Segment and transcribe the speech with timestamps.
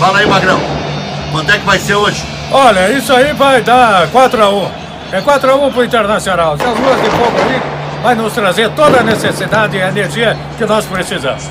[0.00, 0.58] Fala aí, Magrão.
[1.30, 2.24] Quanto é que vai ser hoje?
[2.50, 4.70] Olha, isso aí vai dar 4x1.
[5.12, 6.54] É 4x1 pro Internacional.
[6.54, 7.62] Essas ruas de fogo aí
[8.02, 11.50] vai nos trazer toda a necessidade e a energia que nós precisamos.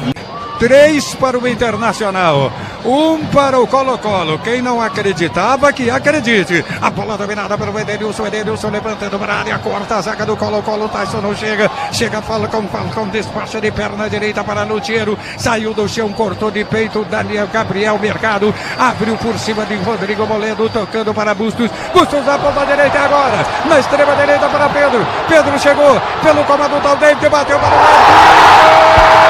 [0.59, 2.51] Três para o Internacional,
[2.83, 4.37] um para o Colo-Colo.
[4.39, 6.65] Quem não acreditava, que acredite.
[6.81, 8.27] A bola dominada pelo Edenilson.
[8.27, 10.89] Edenilson levantando para a área, corta a zaga do Colo-Colo.
[10.89, 11.71] Tyson não chega.
[11.93, 15.17] Chega Falcão, Falcão despacha de perna direita para Lutiero.
[15.37, 17.05] Saiu do chão, cortou de peito.
[17.05, 18.53] Daniel Gabriel Mercado.
[18.77, 21.71] Abriu por cima de Rodrigo Moledo, tocando para Bustos.
[21.93, 23.45] Bustos na ponta direita agora.
[23.63, 25.07] Na extrema direita para Pedro.
[25.25, 29.29] Pedro chegou pelo comando do Dente, bateu para o lado.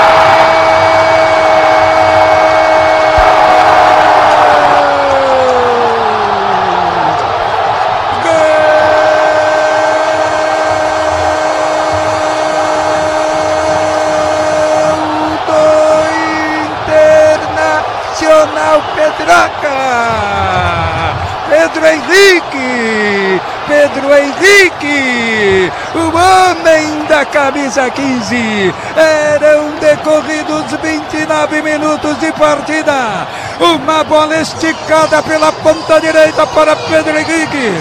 [21.50, 23.42] Pedro Henrique!
[23.68, 25.72] Pedro Henrique!
[25.94, 28.74] O homem da camisa 15!
[28.98, 33.28] Eram decorridos 29 minutos de partida!
[33.62, 37.74] Uma bola esticada pela ponta direita para Pedro Henrique!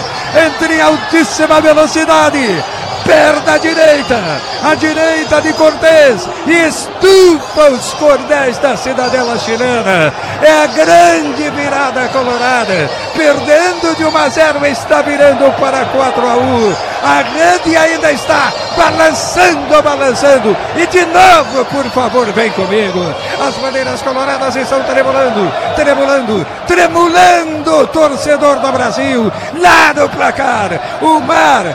[0.46, 2.64] Entre altíssima velocidade!
[3.04, 4.20] perna direita,
[4.62, 10.12] a direita de Cortés e estufa os cordéis da cidadela chilena.
[10.42, 16.36] É a grande virada colorada, perdendo de 1 a 0, está virando para 4 a
[16.36, 16.76] 1.
[17.02, 20.56] A rede ainda está balançando, balançando.
[20.76, 23.14] E de novo, por favor, vem comigo.
[23.40, 27.86] As bandeiras coloradas estão tremulando, tremulando, tremulando.
[27.88, 30.70] Torcedor do Brasil, lá no placar.
[31.00, 31.66] O mar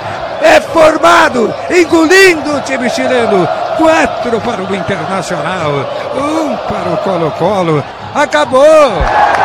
[0.42, 3.48] é formado, engolindo o time chileno.
[3.78, 5.72] Quatro para o Internacional,
[6.16, 7.84] um para o Colo-Colo.
[8.14, 8.92] Acabou,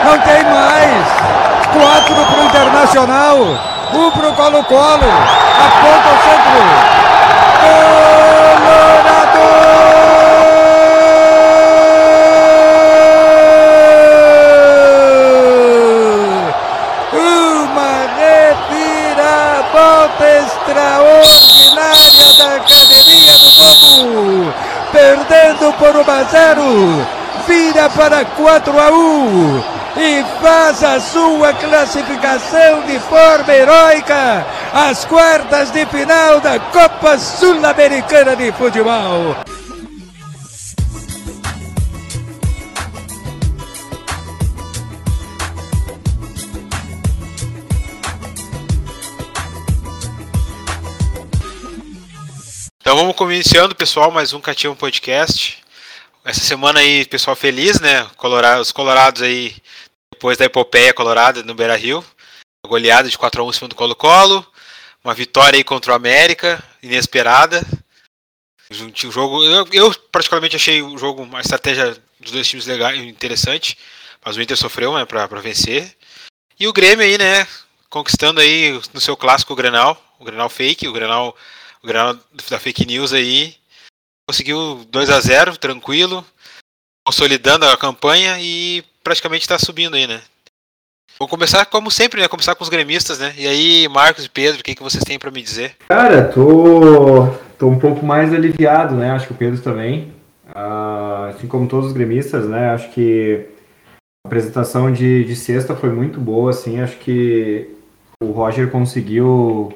[0.04, 1.06] não tem mais.
[1.72, 3.38] Quatro para o Internacional,
[3.94, 5.37] um para o Colo-Colo.
[5.58, 6.98] Aponta o centro.
[20.68, 24.54] extraordinária da Academia do Povo,
[24.92, 27.06] perdendo por 1 a 0,
[27.46, 35.70] vira para 4 a 1 e faz a sua classificação de forma heróica às quartas
[35.70, 39.36] de final da Copa Sul-Americana de Futebol.
[52.80, 55.58] Então vamos iniciando, pessoal, mais um Cativo Podcast.
[56.24, 58.04] Essa semana aí, pessoal feliz, né?
[58.16, 59.56] Colorado, os colorados aí,
[60.12, 62.04] depois da epopeia colorada no Beira-Rio.
[62.66, 64.46] Goleada de 4x1 em cima do Colo-Colo.
[65.02, 67.64] Uma vitória aí contra o América, inesperada.
[68.70, 73.78] Um jogo, eu, eu particularmente achei o jogo, uma estratégia dos dois times legal, interessante.
[74.22, 75.96] Mas o Inter sofreu né, para vencer.
[76.60, 77.46] E o Grêmio aí, né?
[77.88, 81.34] Conquistando aí no seu clássico o Grenal, o Grenal fake, o Grenal
[81.82, 82.18] o Granal
[82.50, 83.57] da fake news aí
[84.28, 86.22] conseguiu 2 a 0 tranquilo,
[87.06, 90.20] consolidando a campanha e praticamente está subindo aí, né?
[91.18, 92.28] Vou começar como sempre, né?
[92.28, 93.32] Começar com os gremistas, né?
[93.38, 95.74] E aí, Marcos e Pedro, o que, que vocês têm para me dizer?
[95.88, 97.26] Cara, tô,
[97.58, 99.10] tô um pouco mais aliviado, né?
[99.12, 100.12] Acho que o Pedro também.
[100.50, 102.70] Uh, assim como todos os gremistas, né?
[102.70, 103.46] Acho que
[104.24, 106.80] a apresentação de, de sexta foi muito boa, assim.
[106.80, 107.74] Acho que
[108.22, 109.72] o Roger conseguiu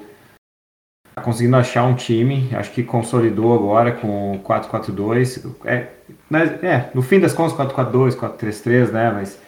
[1.21, 5.55] conseguindo achar um time, acho que consolidou agora com 4-4-2.
[5.65, 5.89] É,
[6.31, 9.11] né, é, no fim das contas, 4-4-2, 4-3-3, né?
[9.11, 9.41] Mas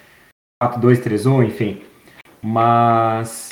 [0.62, 1.82] 4-2-3-1, enfim.
[2.42, 3.50] Mas,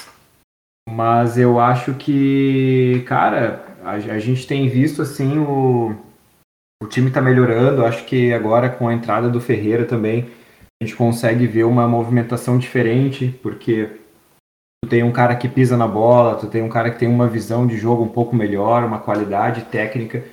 [0.89, 5.97] mas eu acho que, cara, a, a gente tem visto assim o,
[6.83, 7.87] o time tá melhorando.
[7.87, 10.31] Acho que agora com a entrada do Ferreira também
[10.83, 13.89] a gente consegue ver uma movimentação diferente, porque
[14.85, 17.29] tu tem um cara que pisa na bola, tu tem um cara que tem uma
[17.29, 20.25] visão de jogo um pouco melhor, uma qualidade técnica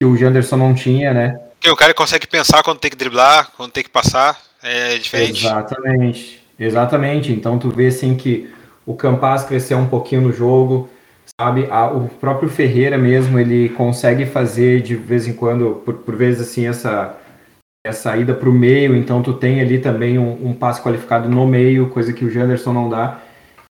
[0.00, 1.40] que o Janderson não tinha, né?
[1.60, 5.46] Que o cara consegue pensar quando tem que driblar, quando tem que passar, é diferente.
[5.46, 7.32] Exatamente, exatamente.
[7.32, 8.50] Então tu vê assim que
[8.84, 10.88] o Campas cresceu um pouquinho no jogo,
[11.38, 11.66] sabe?
[11.70, 16.48] A, o próprio Ferreira mesmo, ele consegue fazer de vez em quando, por, por vezes
[16.48, 17.16] assim, essa,
[17.84, 21.46] essa ida para o meio, então tu tem ali também um, um passe qualificado no
[21.46, 23.20] meio, coisa que o Janderson não dá.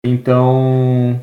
[0.03, 1.21] Então.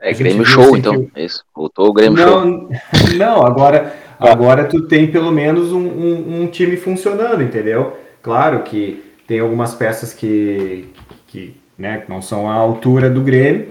[0.00, 1.06] É Grêmio Show, assim então.
[1.06, 1.22] Que...
[1.22, 1.44] Isso.
[1.54, 2.68] Voltou o Grêmio não, Show.
[3.16, 7.96] Não, agora, agora tu tem pelo menos um, um, um, time funcionando, entendeu?
[8.22, 10.88] Claro que tem algumas peças que,
[11.26, 13.68] que né, não são à altura do Grêmio,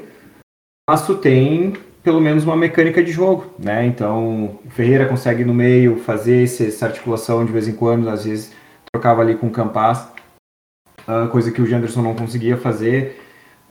[0.89, 1.73] mas tu tem
[2.03, 3.85] pelo menos uma mecânica de jogo, né?
[3.85, 8.51] Então o Ferreira consegue no meio fazer essa articulação de vez em quando, às vezes
[8.91, 10.07] trocava ali com o Campas,
[11.07, 13.22] uh, coisa que o Janderson não conseguia fazer.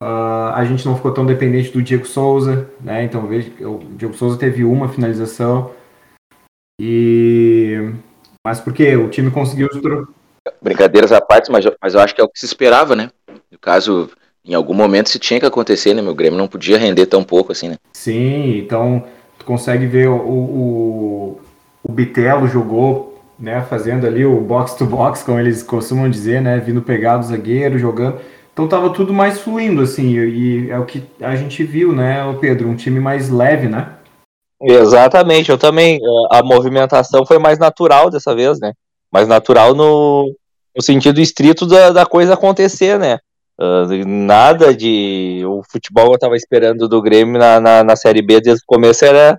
[0.03, 3.05] Uh, a gente não ficou tão dependente do Diego Souza, né?
[3.05, 5.71] Então veja, o Diego Souza teve uma finalização
[6.81, 7.93] e
[8.45, 9.69] mas porque o time conseguiu
[10.61, 13.11] brincadeiras à parte, mas, mas eu acho que é o que se esperava, né?
[13.49, 14.11] No caso,
[14.45, 16.03] em algum momento se tinha que acontecer, né?
[16.03, 17.77] Meu Grêmio não podia render tão pouco assim, né?
[17.93, 19.05] Sim, então
[19.39, 21.41] tu consegue ver o, o,
[21.81, 23.65] o Bitelo jogou, né?
[23.71, 26.59] Fazendo ali o box to box, como eles costumam dizer, né?
[26.59, 28.19] Vindo pegar do zagueiro, jogando.
[28.53, 32.39] Então tava tudo mais fluindo, assim, e é o que a gente viu, né, o
[32.39, 32.69] Pedro?
[32.69, 33.97] Um time mais leve, né?
[34.63, 35.99] Exatamente, eu também.
[36.31, 38.73] A movimentação foi mais natural dessa vez, né?
[39.11, 40.33] Mais natural no,
[40.77, 43.19] no sentido estrito da, da coisa acontecer, né?
[43.61, 45.43] Uh, nada de.
[45.47, 49.05] O futebol eu estava esperando do Grêmio na, na, na, Série B desde o começo
[49.05, 49.39] era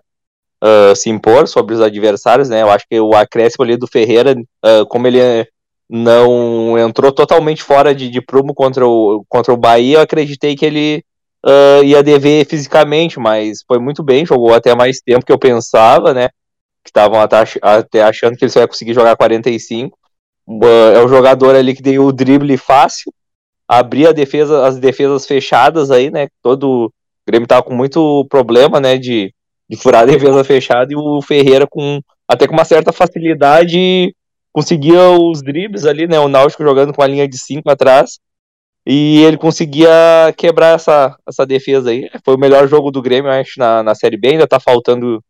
[0.64, 2.62] uh, se impor sobre os adversários, né?
[2.62, 5.48] Eu acho que o acréscimo ali do Ferreira, uh, como ele
[5.96, 10.66] não entrou totalmente fora de, de prumo contra o, contra o Bahia, eu acreditei que
[10.66, 11.06] ele
[11.86, 16.30] ia dever fisicamente, mas foi muito bem, jogou até mais tempo que eu pensava, né?
[16.84, 19.96] Que estavam até achando que ele só ia conseguir jogar 45.
[20.96, 23.14] é o jogador ali que deu o drible fácil
[23.68, 26.28] abrir a defesa, as defesas fechadas aí, né?
[26.42, 26.94] Todo o
[27.28, 28.98] Grêmio tava com muito problema, né?
[28.98, 29.32] De,
[29.70, 34.16] de furar a defesa fechada e o Ferreira com até com uma certa facilidade
[34.54, 36.20] conseguia os dribles ali, né?
[36.20, 38.20] O Náutico jogando com a linha de 5 atrás
[38.86, 39.90] e ele conseguia
[40.38, 42.10] quebrar essa, essa defesa aí.
[42.24, 44.30] Foi o melhor jogo do Grêmio, acho, na, na Série B.
[44.30, 45.24] Ainda tá faltando.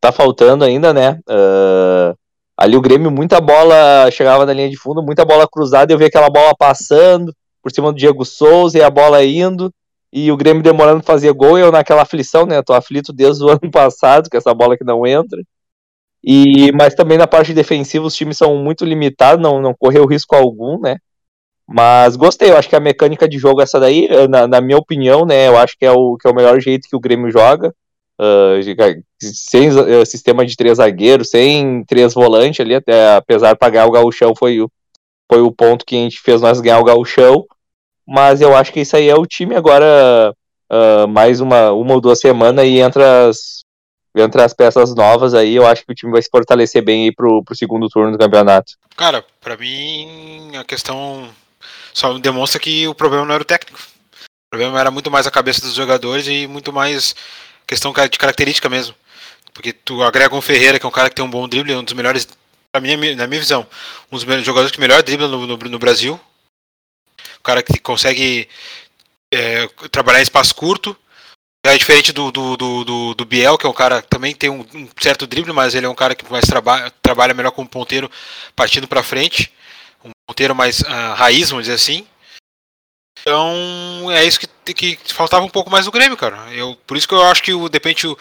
[0.00, 1.18] Tá faltando ainda, né?
[1.28, 2.16] Uh,
[2.58, 6.06] Ali o Grêmio, muita bola chegava na linha de fundo, muita bola cruzada, eu vi
[6.06, 7.32] aquela bola passando
[7.62, 9.72] por cima do Diego Souza e a bola indo,
[10.12, 12.60] e o Grêmio demorando para fazer gol, eu naquela aflição, né?
[12.60, 15.40] Tô aflito desde o ano passado, com essa bola que não entra.
[16.22, 20.34] E, mas também na parte defensiva os times são muito limitados, não, não correu risco
[20.34, 20.96] algum, né?
[21.66, 25.26] Mas gostei, eu acho que a mecânica de jogo essa daí, na, na minha opinião,
[25.26, 25.48] né?
[25.48, 27.74] Eu acho que é, o, que é o melhor jeito que o Grêmio joga.
[28.20, 28.58] Uh,
[29.20, 33.92] sem uh, sistema de três zagueiros, sem três volantes ali, até apesar de pagar o
[33.92, 34.68] gauchão foi o,
[35.30, 37.46] foi o ponto que a gente fez nós ganhar o gauchão,
[38.04, 40.34] mas eu acho que isso aí é o time agora
[40.72, 43.62] uh, mais uma, uma ou duas semanas e entra as,
[44.20, 47.12] entre as peças novas aí, eu acho que o time vai se fortalecer bem aí
[47.12, 48.74] pro, pro segundo turno do campeonato.
[48.96, 51.28] Cara, para mim a questão
[51.92, 53.78] só demonstra que o problema não era o técnico.
[54.20, 57.14] O problema era muito mais a cabeça dos jogadores e muito mais
[57.66, 58.94] questão de característica mesmo.
[59.52, 61.84] Porque tu agrega um Ferreira, que é um cara que tem um bom drible, um
[61.84, 62.26] dos melhores,
[62.72, 63.66] pra mim, na minha visão,
[64.10, 66.18] um dos jogadores que melhor dribla no, no, no Brasil.
[67.38, 68.48] Um cara que consegue
[69.32, 70.96] é, trabalhar em espaço curto.
[71.64, 74.60] É diferente do, do, do, do, Biel, que é um cara que também tem um,
[74.74, 78.10] um, certo drible, mas ele é um cara que mais traba trabalha melhor como ponteiro
[78.54, 79.52] partindo para frente.
[80.04, 82.06] Um ponteiro mais uh, raiz, vamos dizer assim.
[83.20, 86.52] Então é isso que, que faltava um pouco mais do Grêmio, cara.
[86.54, 88.16] Eu, por isso que eu acho que o, de repente o,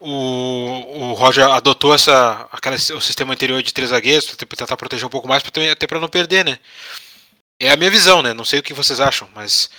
[0.00, 5.06] o, o Roger adotou essa, aquela, o sistema anterior de três zagueiros para tentar proteger
[5.06, 6.58] um pouco mais, até para não perder, né?
[7.58, 8.32] É a minha visão, né?
[8.32, 9.70] Não sei o que vocês acham, mas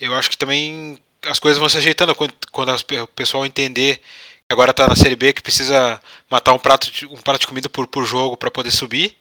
[0.00, 4.52] eu acho que também as coisas vão se ajeitando quando, quando o pessoal entender que
[4.52, 7.68] agora está na Série B, que precisa matar um prato de, um prato de comida
[7.68, 9.16] por, por jogo para poder subir.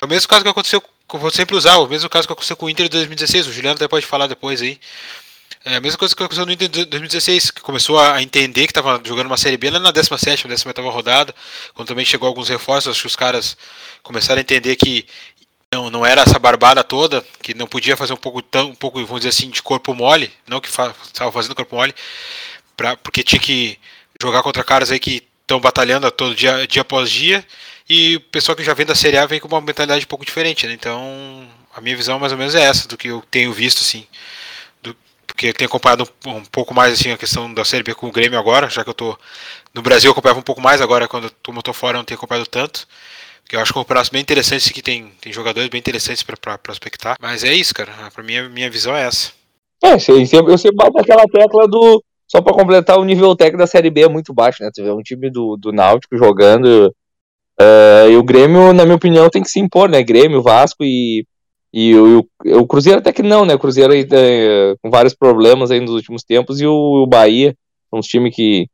[0.00, 0.82] É o mesmo caso que aconteceu
[1.14, 3.52] eu vou sempre usar o mesmo caso que aconteceu com o Inter de 2016, o
[3.52, 4.78] Juliano até pode falar depois aí.
[5.64, 8.70] É a mesma coisa que aconteceu no Inter de 2016, que começou a entender que
[8.70, 11.34] estava jogando uma Série B lá na 17ª, 18 rodada,
[11.74, 13.56] quando também chegou alguns reforços, acho que os caras
[14.02, 15.06] começaram a entender que
[15.72, 19.04] não, não era essa barbada toda, que não podia fazer um pouco, tão, um pouco
[19.04, 21.94] vamos dizer assim, de corpo mole, não que estava fazendo corpo mole,
[22.76, 23.78] pra, porque tinha que
[24.20, 27.44] jogar contra caras aí que estão batalhando todo dia, dia após dia,
[27.88, 30.24] e o pessoal que já vem da Série A vem com uma mentalidade um pouco
[30.24, 30.72] diferente, né?
[30.72, 34.04] Então, a minha visão mais ou menos é essa, do que eu tenho visto, assim.
[34.82, 37.94] Do, porque eu tenho acompanhado um, um, pouco mais, assim, a questão da Série B
[37.94, 39.16] com o Grêmio agora, já que eu tô...
[39.72, 42.18] No Brasil eu acompanhava um pouco mais, agora quando eu tô fora eu não tenho
[42.18, 42.88] acompanhado tanto.
[43.46, 46.22] Porque eu acho que é um campeonato bem interessante, que tem, tem jogadores bem interessantes
[46.22, 47.16] para prospectar.
[47.20, 47.92] Mas é isso, cara.
[48.12, 49.30] Pra mim, a minha visão é essa.
[49.82, 52.02] É, eu sempre, bato aquela tecla do.
[52.26, 54.70] Só para completar, o nível técnico da Série B é muito baixo, né?
[54.74, 56.92] Tu vê um time do, do Náutico jogando
[57.60, 60.02] Uh, e o Grêmio, na minha opinião, tem que se impor, né?
[60.02, 61.26] Grêmio, Vasco e,
[61.72, 63.54] e o, o Cruzeiro até que não, né?
[63.54, 67.56] O Cruzeiro aí, é, com vários problemas aí nos últimos tempos e o, o Bahia,
[67.90, 68.68] uns times que,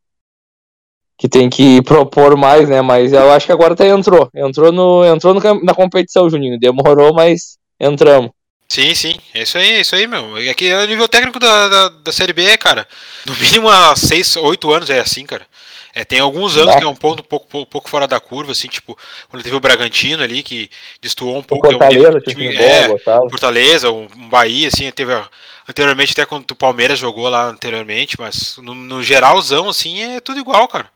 [1.23, 2.83] que tem que propor mais, né?
[2.83, 4.29] Mas eu acho que agora até entrou.
[4.35, 6.59] Entrou, no, entrou no, na competição, Juninho.
[6.59, 8.33] Demorou, mas entramos.
[8.69, 10.37] Sim, sim, é isso aí, é isso aí, meu.
[10.39, 12.89] É que é o nível técnico da, da, da Série B, cara.
[13.25, 15.47] No mínimo há 6, 8 anos é assim, cara.
[15.95, 16.79] É, tem alguns anos Bah.
[16.81, 18.99] que é um ponto um pouco, um pouco fora da curva, assim, tipo,
[19.29, 20.69] quando teve o Bragantino ali, que
[21.01, 21.67] destoou um O pouco.
[21.67, 23.31] é um Fortaleza, nível- time time- bom, é, gostava.
[23.31, 25.29] Fortaleza, um um Bahia, assim, teve a-
[25.73, 30.39] anteriormente até quando o Palmeiras jogou lá anteriormente, mas no, no geralzão, assim, é tudo
[30.39, 30.87] igual, cara.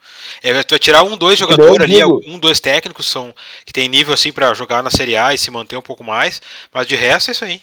[0.42, 4.14] É, tu vai tirar um, dois jogadores ali, um, dois técnicos são que tem nível
[4.14, 6.40] assim pra jogar na Série A e se manter um pouco mais,
[6.72, 7.60] mas de resto é isso aí.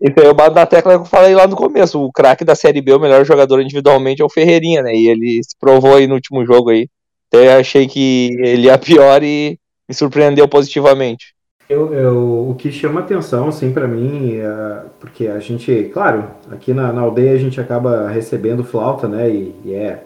[0.00, 2.00] Isso aí eu bato na tecla que eu falei lá no começo.
[2.00, 4.94] O craque da Série B, o melhor jogador individualmente é o Ferreirinha, né?
[4.94, 6.88] E ele se provou aí no último jogo aí.
[7.28, 11.34] Até achei que ele ia pior e me surpreendeu positivamente.
[11.72, 16.74] Eu, eu- o que chama atenção, assim, para mim, é, porque a gente, claro, aqui
[16.74, 20.04] na, na aldeia a gente acaba recebendo flauta, né, e, e é,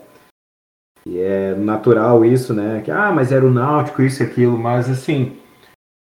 [1.05, 4.89] e é natural isso, né, que, ah, mas era o Náutico, isso e aquilo, mas,
[4.89, 5.37] assim,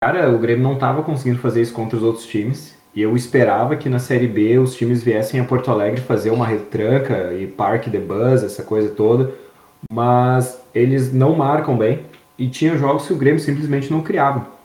[0.03, 3.77] cara, o Grêmio não tava conseguindo fazer isso contra os outros times, e eu esperava
[3.77, 7.89] que na Série B os times viessem a Porto Alegre fazer uma retranca e Parque
[7.89, 9.33] de Buzz, essa coisa toda,
[9.91, 12.01] mas eles não marcam bem,
[12.37, 14.61] e tinha jogos que o Grêmio simplesmente não criava.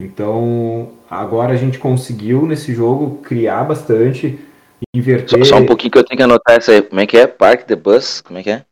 [0.00, 5.44] Então, agora a gente conseguiu nesse jogo criar bastante, Só, inverter.
[5.44, 6.80] só um pouquinho que eu tenho que anotar essa aí.
[6.82, 7.26] Como é que é?
[7.26, 8.22] Park the Bus?
[8.22, 8.62] Como é que é?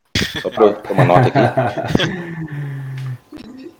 [0.41, 1.39] Só pra eu tomar nota aqui.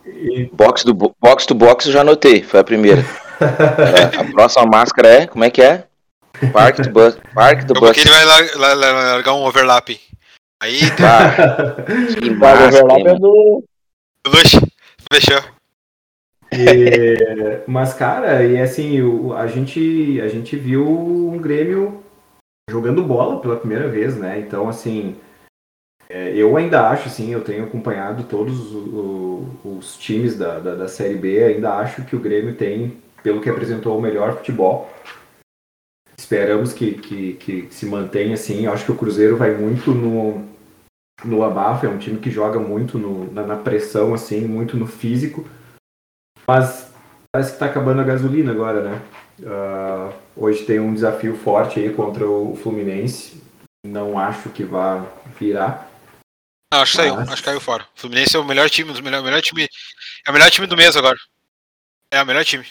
[0.06, 3.04] E- Box do bo- box to box eu já anotei, foi a primeira.
[3.42, 5.86] É, a próxima máscara é, como é que é?
[6.54, 7.18] Park the Bus.
[7.34, 7.98] Park the Como Bus.
[7.98, 9.90] ele vai lar- lar- lar- largar um overlap.
[10.62, 11.82] Aí, Ah,
[12.20, 13.64] que máscara, overlap é do.
[14.28, 14.60] Luxo,
[15.12, 15.42] fechou.
[17.68, 18.98] Mas, cara, e assim,
[19.36, 22.04] a gente, a gente viu um Grêmio
[22.70, 24.40] jogando bola pela primeira vez, né?
[24.40, 25.16] Então, assim,
[26.10, 28.74] é, eu ainda acho, assim, eu tenho acompanhado todos
[29.64, 33.50] os times da, da, da Série B, ainda acho que o Grêmio tem, pelo que
[33.50, 34.90] apresentou, o melhor futebol.
[36.18, 38.66] Esperamos que, que, que se mantenha assim.
[38.66, 40.46] Eu acho que o Cruzeiro vai muito no,
[41.24, 44.86] no abafo, é um time que joga muito no- na, na pressão, assim, muito no
[44.86, 45.46] físico.
[46.50, 46.92] Mas
[47.32, 49.02] parece que está acabando a gasolina agora, né?
[49.46, 53.40] Ah, hoje tem um desafio forte aí contra o Fluminense.
[53.86, 55.06] Não acho que vá
[55.40, 55.88] virar.
[56.74, 57.86] Não, acho que saiu, acho que caiu fora.
[57.96, 59.68] O Fluminense é o melhor time, dos melhor, melhor time.
[60.26, 61.20] É o melhor time do mês agora.
[62.12, 62.66] É o melhor time.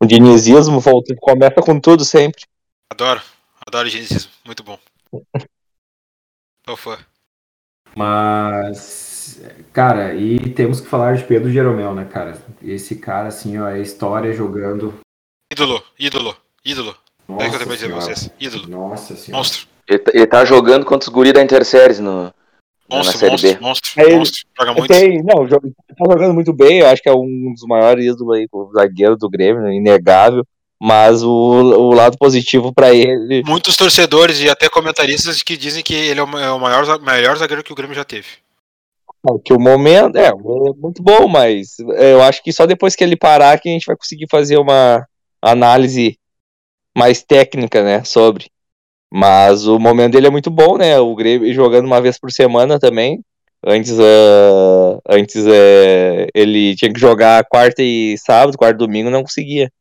[0.00, 2.44] O dinizismo volta, começa com tudo sempre.
[2.92, 3.20] Adoro.
[3.66, 4.30] Adoro o genesismo.
[4.44, 4.78] Muito bom.
[6.62, 6.96] Tô fã.
[7.98, 9.40] Mas,
[9.72, 12.38] cara, e temos que falar de Pedro Jeromel, né, cara?
[12.62, 14.94] Esse cara, assim, ó, é história jogando.
[15.52, 16.94] Ídolo, ídolo, ídolo.
[17.28, 18.30] É o que eu Nossa tenho dizer pra vocês.
[18.40, 18.68] Ídolo.
[18.68, 19.38] Nossa senhora.
[19.38, 19.66] Monstro.
[19.86, 22.32] Ele, tá- ele tá jogando contra os guris da Interséries no, na
[22.96, 23.60] Monstro, Série monstro, B.
[23.60, 24.46] monstro, ele- monstro.
[24.58, 24.88] Joga muito.
[24.88, 28.36] Tem, não, joga- tá jogando muito bem, eu acho que é um dos maiores ídolos
[28.36, 30.44] aí, o zagueiro do Grêmio, né, inegável.
[30.80, 33.42] Mas o, o lado positivo pra ele.
[33.44, 37.64] Muitos torcedores e até comentaristas que dizem que ele é o é maior, melhor zagueiro
[37.64, 38.26] que o Grêmio já teve.
[39.44, 43.02] Que o momento é, é muito bom, mas é, eu acho que só depois que
[43.02, 45.04] ele parar que a gente vai conseguir fazer uma
[45.42, 46.16] análise
[46.96, 48.46] mais técnica, né, sobre.
[49.12, 50.98] Mas o momento dele é muito bom, né?
[51.00, 53.20] O Grêmio jogando uma vez por semana também.
[53.66, 59.22] Antes, ah, antes é, ele tinha que jogar quarta e sábado, quarta e domingo, não
[59.22, 59.72] conseguia.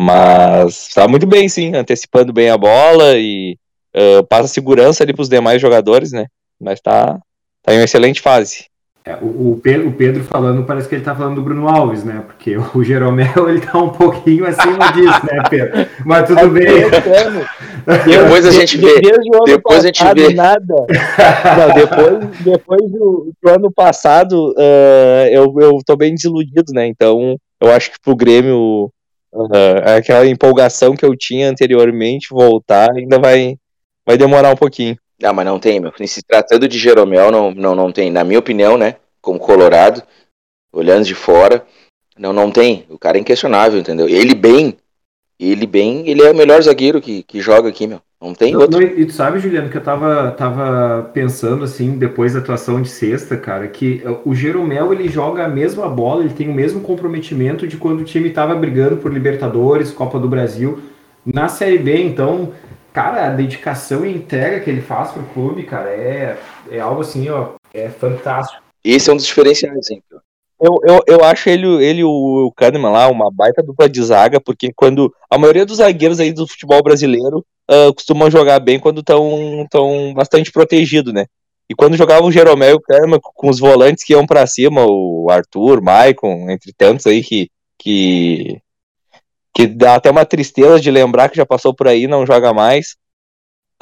[0.00, 3.56] Mas tá muito bem, sim, antecipando bem a bola e
[3.92, 6.26] ah, passa segurança ali pros demais jogadores, né?
[6.60, 7.18] Mas tá,
[7.64, 8.66] tá em uma excelente fase.
[9.04, 12.04] É, o, o Pe- o Pedro falando, parece que ele tá falando do Bruno Alves,
[12.04, 12.22] né?
[12.26, 15.86] Porque o Jeromel, ele tá um pouquinho acima disso, né, Pedro?
[16.04, 16.66] Mas tudo bem.
[18.06, 19.00] Depois a gente vê.
[19.34, 20.34] O Depois a gente passado, vê.
[20.34, 20.74] Nada.
[21.58, 26.86] Não, depois, depois do, do ano passado, ah, eu, eu tô bem desiludido, né?
[26.86, 28.90] Então, eu acho que pro Grêmio,
[29.34, 33.56] ah, aquela empolgação que eu tinha anteriormente voltar ainda vai,
[34.06, 34.96] vai demorar um pouquinho.
[35.20, 35.92] Não, mas não tem, meu.
[36.06, 38.10] Se tratando de Jeromel, não, não, não tem.
[38.10, 38.96] Na minha opinião, né?
[39.20, 40.02] Como Colorado,
[40.72, 41.66] olhando de fora,
[42.16, 42.86] não, não tem.
[42.88, 44.08] O cara é inquestionável, entendeu?
[44.08, 44.76] Ele bem,
[45.38, 48.00] ele bem, ele é o melhor zagueiro que, que joga aqui, meu.
[48.20, 48.80] Não tem Não, outro.
[48.80, 52.88] não, e tu sabe, Juliano, que eu tava, tava pensando assim, depois da atuação de
[52.88, 57.66] sexta, cara, que o Jeromel ele joga a mesma bola, ele tem o mesmo comprometimento
[57.66, 60.80] de quando o time tava brigando por Libertadores, Copa do Brasil.
[61.24, 62.52] Na Série B, então,
[62.92, 66.36] cara, a dedicação e entrega que ele faz pro clube, cara, é,
[66.70, 68.60] é algo assim, ó, é fantástico.
[68.82, 70.02] Esse é um dos diferenciais, hein?
[70.60, 74.72] Eu, eu, eu acho ele, ele o Kahneman lá uma baita dupla de zaga, porque
[74.74, 79.66] quando a maioria dos zagueiros aí do futebol brasileiro ah, costumam jogar bem quando estão
[79.70, 81.26] tão bastante protegidos, né?
[81.68, 84.86] E quando jogava o Jeromel e o Kahneman com os volantes que iam pra cima,
[84.86, 88.58] o Arthur, Maicon, entre tantos aí que, que,
[89.54, 92.96] que dá até uma tristeza de lembrar que já passou por aí, não joga mais.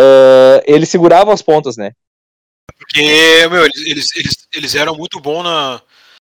[0.01, 1.93] Uh, ele segurava as pontas, né?
[2.77, 5.81] Porque, meu, eles, eles, eles, eles eram muito bons na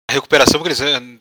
[0.10, 1.20] recuperação, porque eles eram,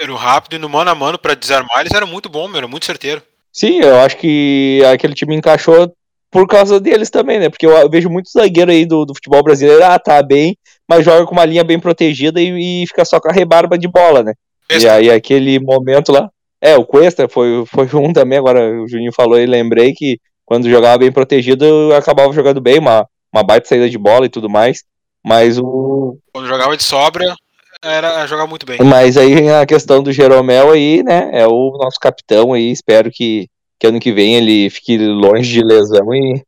[0.00, 2.68] eram rápidos e no mano a mano para desarmar, eles eram muito bons, meu, era
[2.68, 3.22] muito certeiro.
[3.52, 5.92] Sim, eu acho que aquele time encaixou
[6.30, 7.48] por causa deles também, né?
[7.48, 11.26] Porque eu, vejo muitos zagueiros aí do, do, futebol brasileiro, ah, tá bem, mas joga
[11.26, 14.34] com uma linha bem protegida e, e fica só com a rebarba de bola, né?
[14.70, 16.30] E aí aquele momento lá.
[16.60, 20.70] É, o Cuesta foi, foi um também, agora o Juninho falou e lembrei que quando
[20.70, 24.48] jogava bem protegido, eu acabava jogando bem, uma, uma baita saída de bola e tudo
[24.48, 24.82] mais.
[25.22, 26.16] Mas o.
[26.32, 27.34] Quando jogava de sobra,
[27.82, 28.78] era jogar muito bem.
[28.84, 31.30] Mas aí a questão do Jeromel aí, né?
[31.32, 32.70] É o nosso capitão aí.
[32.70, 36.42] Espero que, que ano que vem ele fique longe de lesão e,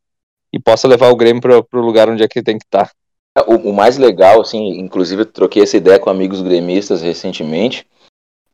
[0.53, 2.91] e possa levar o Grêmio para o lugar onde é que tem que estar.
[3.35, 3.45] Tá.
[3.47, 7.87] O, o, mais legal, assim, inclusive eu troquei essa ideia com amigos gremistas recentemente,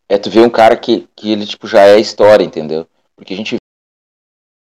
[0.08, 2.86] é tu ver um cara que, que ele tipo, já é história, entendeu?
[3.16, 3.56] Porque a gente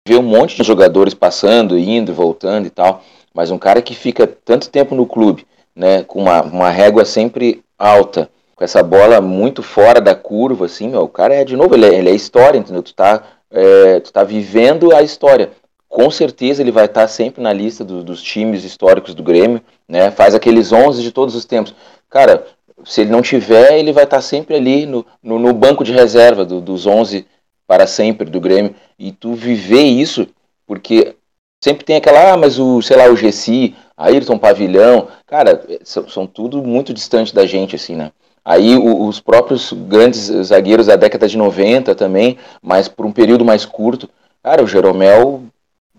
[0.07, 3.03] vê um monte de jogadores passando, indo, voltando e tal,
[3.33, 7.65] mas um cara que fica tanto tempo no clube, né, com uma, uma régua sempre
[7.83, 11.75] alta, com essa bola muito fora da curva, assim, meu, o cara é, de novo,
[11.75, 12.83] ele é, ele é história, entendeu?
[12.83, 15.51] Tu tá, é, tu tá vivendo a história.
[15.89, 19.61] Com certeza ele vai estar tá sempre na lista do, dos times históricos do Grêmio,
[19.89, 20.11] né?
[20.11, 21.75] Faz aqueles 11 de todos os tempos.
[22.09, 22.47] Cara,
[22.85, 25.93] se ele não tiver, ele vai estar tá sempre ali no, no, no banco de
[25.93, 27.27] reserva do, dos 11
[27.67, 28.75] para sempre do Grêmio.
[28.99, 30.27] E tu viver isso,
[30.67, 31.17] porque
[31.63, 36.27] sempre tem aquela, ah, mas o, sei lá, o Gessi, Ayrton Pavilhão, cara, são, são
[36.27, 38.13] tudo muito distante da gente, assim, né?
[38.45, 43.45] Aí o, os próprios grandes zagueiros da década de 90 também, mas por um período
[43.45, 44.09] mais curto.
[44.43, 45.45] Cara, o Jeromel,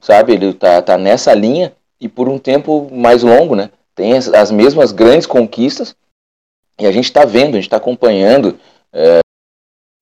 [0.01, 3.69] sabe, ele tá, tá nessa linha e por um tempo mais longo, né?
[3.95, 5.95] Tem as, as mesmas grandes conquistas
[6.79, 8.59] e a gente está vendo, a gente está acompanhando.
[8.91, 9.19] É,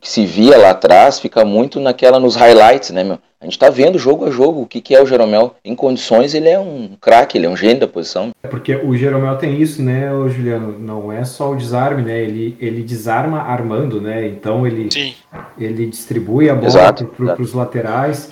[0.01, 3.19] que se via lá atrás fica muito naquela nos highlights, né, meu?
[3.41, 5.55] A gente tá vendo jogo a jogo o que, que é o Jeromel.
[5.65, 8.29] Em condições, ele é um craque, ele é um gênio da posição.
[8.43, 10.77] É porque o Jeromel tem isso, né, Juliano?
[10.77, 12.21] Não é só o desarme, né?
[12.21, 14.27] Ele, ele desarma armando, né?
[14.27, 15.15] Então ele, Sim.
[15.57, 18.29] ele distribui a bola para os laterais,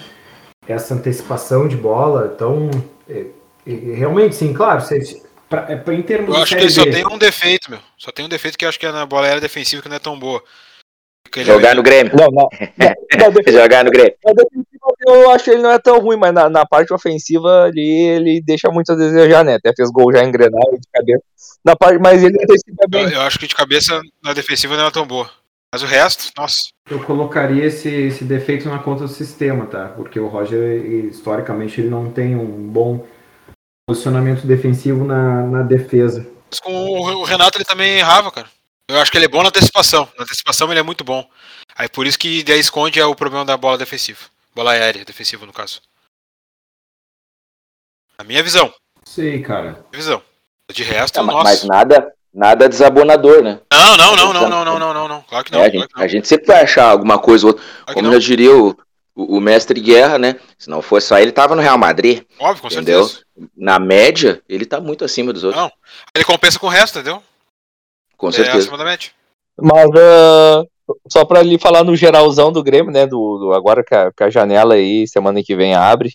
[0.67, 2.31] essa antecipação de bola.
[2.36, 2.69] Então,
[3.10, 3.25] é,
[3.65, 6.69] é, realmente, sim, claro, você, pra, é, pra, em termos Eu de acho que ele
[6.69, 7.79] só tem um defeito, meu.
[7.97, 9.95] Só tem um defeito que eu acho que é na bola aérea defensiva que não
[9.95, 10.43] é tão boa.
[11.36, 12.13] Ele Jogar no Grêmio.
[12.15, 12.49] Não, não.
[12.77, 14.15] não, não Jogar no Grêmio.
[14.23, 17.65] Na defensiva, eu acho que ele não é tão ruim, mas na, na parte ofensiva
[17.65, 19.55] ali ele deixa muito a desejar, né?
[19.55, 21.23] Até fez gol já em Grenal de cabeça.
[21.63, 23.03] Na parte, mas ele antecipa bem.
[23.03, 25.29] Eu, eu acho que de cabeça na defensiva não é tão boa.
[25.71, 26.69] Mas o resto, nossa.
[26.89, 29.89] Eu colocaria esse, esse defeito na conta do sistema, tá?
[29.89, 33.05] Porque o Roger, historicamente, ele não tem um bom
[33.88, 36.27] posicionamento defensivo na, na defesa.
[36.49, 38.47] Mas com o Renato ele também errava, cara.
[38.89, 40.10] Eu acho que ele é bom na antecipação.
[40.17, 41.30] Na antecipação ele é muito bom.
[41.75, 44.19] Aí por isso que daí esconde é o problema da bola defensiva.
[44.56, 45.80] Bola aérea, defensiva no caso.
[48.17, 48.73] Na minha visão.
[49.06, 49.86] Sei, cara.
[49.91, 50.21] Minha visão.
[50.73, 51.43] De resto, ma- nossa.
[51.43, 53.60] mas nada, nada desabonador, né?
[53.71, 55.21] Não, não, não, não, não, não, não, não, não.
[55.21, 55.60] Claro que não.
[55.62, 56.04] É, a, gente, que não.
[56.04, 57.65] a gente sempre vai achar alguma coisa ou outra.
[57.86, 58.75] Claro Como já diria o,
[59.15, 60.36] o, o mestre Guerra, né?
[60.58, 62.23] Se não fosse só ele, tava no Real Madrid.
[62.39, 63.06] Óbvio, com entendeu?
[63.06, 63.25] certeza.
[63.56, 65.62] Na média, ele tá muito acima dos outros.
[65.62, 65.71] Não.
[66.13, 67.23] Ele compensa com o resto, entendeu?
[68.19, 68.58] Com É certeza.
[68.60, 69.12] acima da média.
[69.58, 70.63] Mas ah,
[71.12, 73.08] só pra lhe falar no geralzão do Grêmio, né?
[73.08, 76.13] Do, do- agora que a, que a janela aí, semana que vem abre,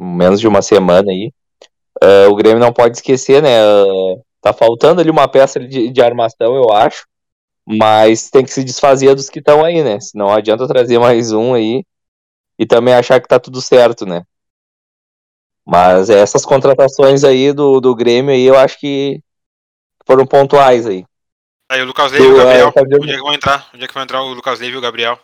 [0.00, 1.32] menos de uma semana aí.
[2.02, 3.60] ah, o Grêmio não pode esquecer, né?
[3.60, 7.06] ah, tá faltando ali uma peça de, de armação, eu acho.
[7.66, 10.00] Mas tem que se desfazer dos que estão aí, né?
[10.00, 11.84] Senão adianta trazer mais um aí
[12.58, 14.22] e também achar que tá tudo certo, né?
[15.66, 19.20] Mas essas contratações aí do, do Grêmio aí, eu acho que
[20.06, 21.04] foram pontuais aí.
[21.70, 22.72] Aí o Lucas Leiva e o Do, Gabriel.
[22.72, 23.68] Fabiano- Onde é que vão entrar?
[23.74, 25.18] Onde é que vão entrar o Lucas Leiva e o Gabriel?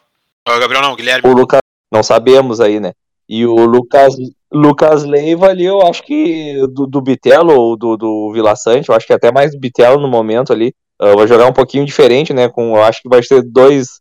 [0.47, 1.29] Ah, O Gabriel não, o Guilherme.
[1.29, 1.59] o Lucas,
[1.93, 2.93] não sabemos aí, né?
[3.29, 4.15] E o Lucas,
[4.53, 8.95] Lucas Leiva ali, eu acho que do, do Bitelo ou do, do Vila Sante, eu
[8.95, 12.33] acho que até mais do Bitelo no momento ali, ah, vai jogar um pouquinho diferente,
[12.33, 12.49] né?
[12.49, 14.01] Com, eu acho que vai ser dois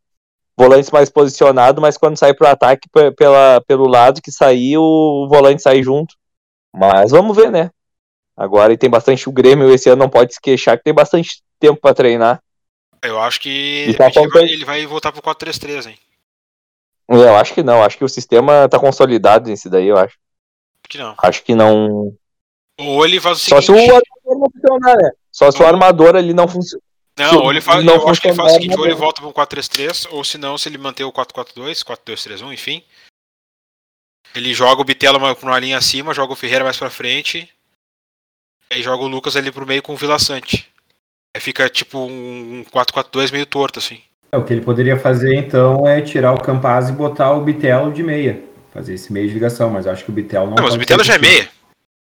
[0.58, 5.28] volantes mais posicionados, mas quando sair pro ataque pe- pela, pelo lado que sair, o
[5.28, 6.14] volante sai junto.
[6.74, 7.72] Mas vamos ver, né?
[8.38, 11.42] Agora e tem bastante o Grêmio esse ano não pode se queixar que tem bastante
[11.60, 12.42] tempo pra treinar.
[13.02, 15.98] Eu acho que tá ele, vai, ele vai voltar pro 4-3-3, hein?
[17.08, 20.18] Eu acho que não, acho que o sistema tá consolidado nesse daí, eu acho.
[20.90, 21.16] Que não?
[21.18, 22.16] Acho que não.
[22.80, 23.86] Ou ele faz o Só seguinte.
[23.86, 25.12] se o armador não funcionar, né?
[25.32, 26.84] Só se o armador ali não funciona.
[27.18, 29.00] Não, ou ele faz, não eu acho que ele faz o seguinte, ou ele não.
[29.00, 32.84] volta para um 4-3-3, ou se não, se ele manter o 4-4-2, 4-2-3-1, enfim.
[34.36, 37.50] Ele joga o Bitelo com uma linha acima, joga o Ferreira mais pra frente,
[38.70, 40.70] aí joga o Lucas ali pro meio com o Vila Sante.
[41.36, 44.00] Aí fica tipo um 4-4-2 meio torto, assim.
[44.32, 47.92] É, o que ele poderia fazer então é tirar o Campaz e botar o Bitelo
[47.92, 48.42] de meia.
[48.74, 50.56] Fazer esse meio de ligação, mas eu acho que o Bitelo não.
[50.56, 51.50] Não, mas o Bitelo já é meia.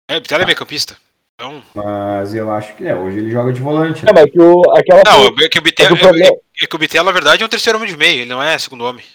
[0.10, 0.98] É, o Bitelo é meio campista.
[1.36, 1.64] Então.
[1.74, 4.04] Mas eu acho que é, hoje ele joga de volante.
[4.04, 4.12] É, Né?
[4.22, 5.98] mas que o, aquela Não, é que o Bitelo.
[5.98, 6.28] Problema-
[6.60, 8.44] É, é que o Bitelo, na verdade, é um terceiro homem de meio, ele não
[8.44, 9.06] é segundo homem.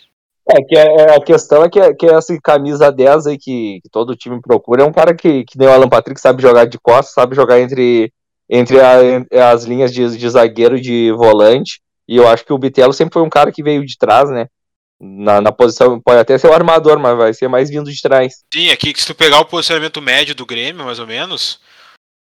[0.50, 3.90] É, que é- é a questão é que, que essa camisa 10 aí que, que
[3.92, 6.78] todo time procura é um cara que, que nem o Alan Patrick sabe jogar de
[6.78, 8.10] costas, sabe jogar entre,
[8.48, 11.80] entre a- as linhas de, de zagueiro e de volante.
[12.06, 14.46] E eu acho que o Bitelo sempre foi um cara que veio de trás, né?
[15.00, 18.34] Na, na posição, pode até ser o armador, mas vai ser mais vindo de trás.
[18.52, 21.60] Sim, aqui que se tu pegar o posicionamento médio do Grêmio, mais ou menos,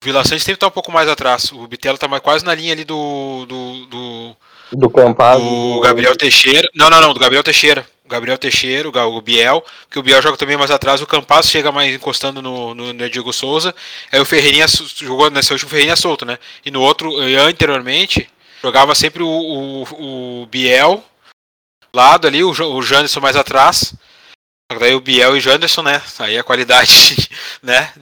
[0.03, 1.53] o Vila Sante sempre tá um pouco mais atrás.
[1.53, 3.47] O Bitelo tá mais, quase na linha ali do.
[3.47, 4.37] do, do,
[4.73, 5.41] Do Campaz.
[5.41, 6.69] do Gabriel Teixeira.
[6.75, 7.87] Não, não, não, do Gabriel Teixeira.
[8.05, 11.73] O Gabriel Teixeira, o, Biel, que o Biel joga também mais atrás, o Campas chega
[11.73, 13.75] mais encostando no, no, no Diego Souza.
[14.13, 16.39] Aí o Ferreirinha jogou nesse último Ferreirinha solto, né?
[16.65, 18.29] E no outro, anteriormente,
[18.63, 21.03] jogava sempre o, o, o Biel
[21.95, 23.95] lado ali, o, o Janderson mais atrás.
[24.79, 26.03] Daí o Biel e o Janderson, né?
[26.19, 27.29] Aí a qualidade,
[27.63, 27.93] né?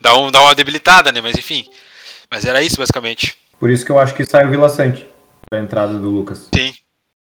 [0.00, 1.20] Dá, um, dá uma debilitada, né?
[1.20, 1.68] Mas enfim.
[2.30, 3.36] Mas era isso, basicamente.
[3.58, 5.06] Por isso que eu acho que sai o Vila Sante
[5.48, 6.48] pra entrada do Lucas.
[6.54, 6.74] Sim.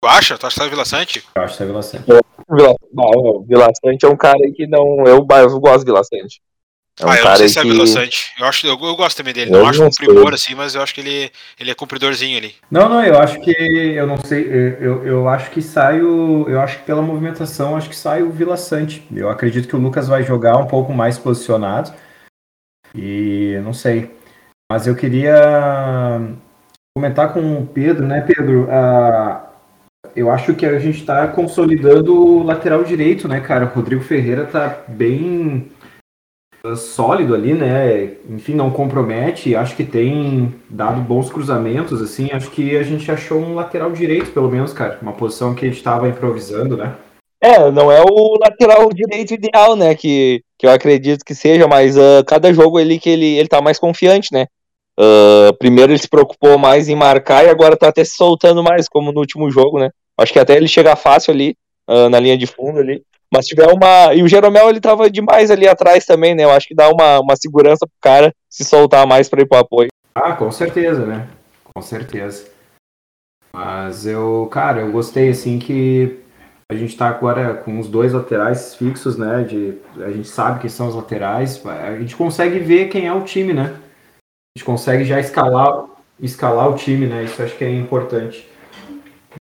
[0.02, 0.36] Tu acha?
[0.36, 1.24] Tu acha que sai o Vila Sante?
[1.32, 2.04] Eu acho que sai o Vila Sante.
[2.50, 5.04] Vila, não, o Vila Sante é um cara que não.
[5.06, 6.42] Eu, eu gosto do Vila Sante.
[7.00, 7.70] É um ah, eu não sei se é que.
[7.70, 8.32] Vila Sante.
[8.36, 9.54] Eu, acho, eu, eu gosto também dele.
[9.54, 12.36] Eu Não acho não um primor assim, mas eu acho que ele, ele é cumpridorzinho
[12.36, 12.52] ali.
[12.68, 14.42] Não, não, eu acho que eu não sei,
[14.80, 18.30] eu, eu acho que sai o, eu acho que pela movimentação, acho que sai o
[18.32, 19.06] Vila Sante.
[19.14, 21.92] Eu acredito que o Lucas vai jogar um pouco mais posicionado.
[22.92, 24.10] E não sei.
[24.70, 26.20] Mas eu queria
[26.96, 28.66] comentar com o Pedro, né, Pedro?
[28.68, 29.41] Ah,
[30.14, 33.64] eu acho que a gente está consolidando o lateral direito, né, cara?
[33.64, 35.70] O Rodrigo Ferreira tá bem
[36.64, 38.14] ah, sólido ali, né?
[38.28, 39.56] Enfim, não compromete.
[39.56, 42.30] Acho que tem dado bons cruzamentos, assim.
[42.32, 44.98] Acho que a gente achou um lateral direito, pelo menos, cara.
[45.02, 46.94] Uma posição que a gente estava improvisando, né?
[47.40, 49.94] É, não é o lateral direito ideal, né?
[49.94, 53.60] Que, que eu acredito que seja, mas ah, cada jogo ali que ele, ele tá
[53.60, 54.46] mais confiante, né?
[54.98, 58.88] Ah, primeiro ele se preocupou mais em marcar e agora tá até se soltando mais,
[58.88, 59.90] como no último jogo, né?
[60.18, 61.56] Acho que até ele chega fácil ali,
[61.88, 63.02] ah, na linha de fundo ali.
[63.32, 64.12] Mas tiver uma.
[64.14, 66.44] E o Jeromel ele tava demais ali atrás também, né?
[66.44, 69.58] Eu acho que dá uma, uma segurança pro cara se soltar mais pra ir pro
[69.58, 69.88] apoio.
[70.14, 71.26] Ah, com certeza, né?
[71.74, 72.50] Com certeza.
[73.54, 76.20] Mas eu, cara, eu gostei, assim, que
[76.70, 79.44] a gente tá agora com os dois laterais fixos, né?
[79.44, 81.64] De, a gente sabe quem são os laterais.
[81.64, 83.74] A gente consegue ver quem é o time, né?
[84.54, 85.86] A gente consegue já escalar,
[86.20, 87.24] escalar o time, né?
[87.24, 88.46] Isso acho que é importante.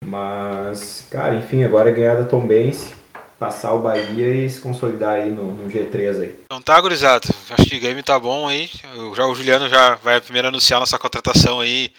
[0.05, 2.95] Mas, cara, enfim, agora é ganhar da Tom Benz,
[3.37, 6.41] passar o Bahia e se consolidar aí no, no G3 aí.
[6.45, 7.27] Então tá, gurizada.
[7.51, 8.71] Acho que o game tá bom aí.
[8.95, 11.93] Eu- já, o Juliano já vai primeiro anunciar nossa contratação aí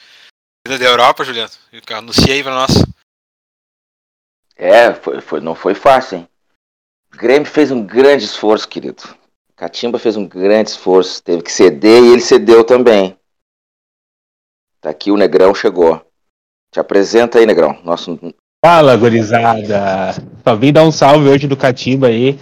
[0.65, 1.51] da Europa, Juliano.
[1.89, 2.71] Anuncia aí pra nós.
[4.55, 6.27] É, foi, foi- não foi fácil, hein?
[7.13, 9.03] O Grêmio fez um grande esforço, querido.
[9.61, 11.21] Catimba fez um grande esforço.
[11.21, 13.15] Teve que ceder e ele cedeu também.
[14.81, 16.03] Tá aqui, o Negrão chegou.
[16.73, 17.79] Te apresenta aí, Negrão.
[17.83, 18.17] Nosso
[18.65, 20.15] Fala, gurizada.
[20.43, 22.39] Só vim dar um salve hoje do Catimba aí.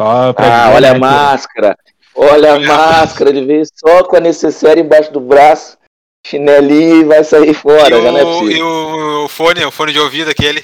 [0.00, 1.78] Só pra Ah, olha a né, máscara.
[2.16, 3.30] Olha a máscara.
[3.30, 5.78] Ele veio só com a necessária embaixo do braço,
[6.26, 7.96] chinelinho e vai sair fora.
[7.96, 10.60] e Já não é o, e o, o fone, o fone de ouvido aquele.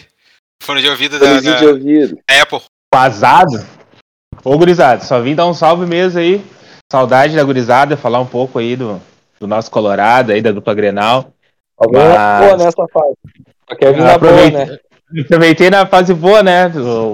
[0.61, 2.19] O fone de ouvido da, da- de ouvido.
[2.29, 2.61] Apple.
[2.93, 3.53] Vazado.
[4.45, 6.45] Ô, gurizada, só vim dar um salve mesmo aí.
[6.91, 9.01] Saudade da gurizada, falar um pouco aí do,
[9.41, 11.33] do nosso Colorado aí, da dupla Grenal.
[11.77, 13.15] Alguém Mas- boa nessa fase.
[13.69, 14.79] Só quer vir na boa, Aproveitei- né?
[15.25, 16.67] Aproveitei na fase boa, né?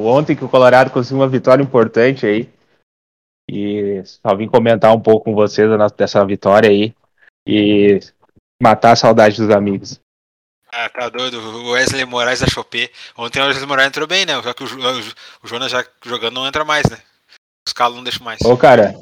[0.04, 2.48] Ontem que o Colorado conseguiu uma vitória importante aí.
[3.50, 6.94] E só vim comentar um pouco com vocês dessa vitória aí.
[7.46, 7.98] E
[8.62, 10.00] matar a saudade dos amigos.
[10.70, 11.38] Ah, tá doido.
[11.40, 12.90] O Wesley Moraes da Chopé.
[13.16, 14.40] Ontem o Wesley Moraes entrou bem, né?
[14.42, 14.78] Já que o, Ju-
[15.42, 16.98] o Jonas já jogando não entra mais, né?
[17.68, 18.40] Os calos não deixam mais.
[18.40, 18.98] Ô, cara,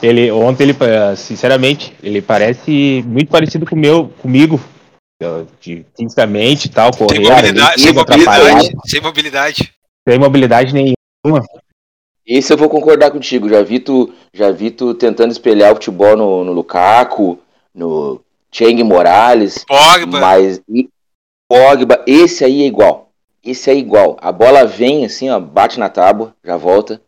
[0.00, 4.60] ele ontem ele, eh, sinceramente, ele parece muito parecido com o meu, comigo,
[5.60, 9.74] de fisicamente e tal, Sem correr, mobilidade, sem agressivo, atrapalhado, mobilidade, sem mobilidade.
[10.08, 11.44] sem mobilidade nenhuma.
[12.24, 13.48] Esse eu vou concordar contigo.
[13.48, 17.40] Já vi tu, já vi tu tentando espelhar o futebol no, no Lukaku,
[17.74, 18.20] no
[18.52, 20.20] Cheng Morales, Pogba.
[20.20, 20.62] mas
[21.48, 23.10] Pogba, esse aí é igual.
[23.42, 24.16] Esse é igual.
[24.20, 27.00] A bola vem assim, ó, bate na tábua, já volta.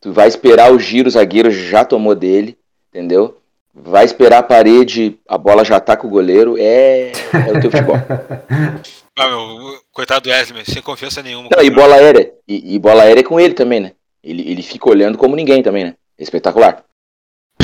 [0.00, 2.56] Tu vai esperar o giro, o zagueiro já tomou dele,
[2.88, 3.38] entendeu?
[3.74, 6.56] Vai esperar a parede, a bola já tá com o goleiro.
[6.58, 7.96] É, é o teu futebol.
[9.20, 11.48] Ah, meu, coitado do Wesley, sem confiança nenhuma.
[11.50, 12.30] Não, e bola aérea.
[12.46, 13.90] E, e bola aérea é com ele também, né?
[14.22, 15.94] Ele, ele fica olhando como ninguém também, né?
[16.16, 16.84] Espetacular.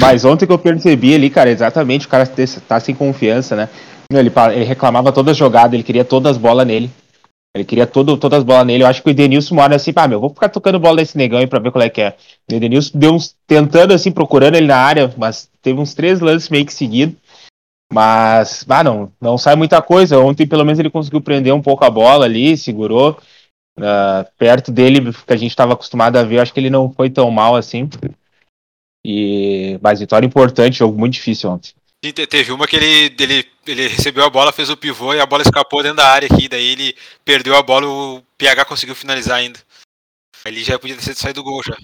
[0.00, 3.68] Mas ontem que eu percebi ali, cara, exatamente, o cara te- tá sem confiança, né?
[4.12, 6.90] Ele, ele reclamava todas as jogadas, ele queria todas as bolas nele.
[7.54, 8.82] Ele queria todo, todas as bolas nele.
[8.82, 11.38] Eu acho que o Edenilson mora assim, pá, meu, vou ficar tocando bola nesse negão
[11.38, 12.16] aí pra ver qual é que é.
[12.50, 16.48] O Edenilson deu uns, tentando assim, procurando ele na área, mas teve uns três lances
[16.48, 17.14] meio que seguidos.
[17.92, 20.18] Mas, ah, não, não sai muita coisa.
[20.18, 23.16] Ontem, pelo menos, ele conseguiu prender um pouco a bola ali, segurou.
[23.78, 27.08] Ah, perto dele, que a gente estava acostumado a ver, acho que ele não foi
[27.08, 27.88] tão mal assim.
[29.06, 31.72] E, mas vitória importante, jogo muito difícil ontem.
[32.12, 35.26] Te- teve uma que ele, ele, ele recebeu a bola, fez o pivô e a
[35.26, 36.48] bola escapou dentro da área aqui.
[36.48, 39.58] Daí ele perdeu a bola, o PH conseguiu finalizar ainda.
[40.44, 41.76] Ali já podia ter saído do gol já.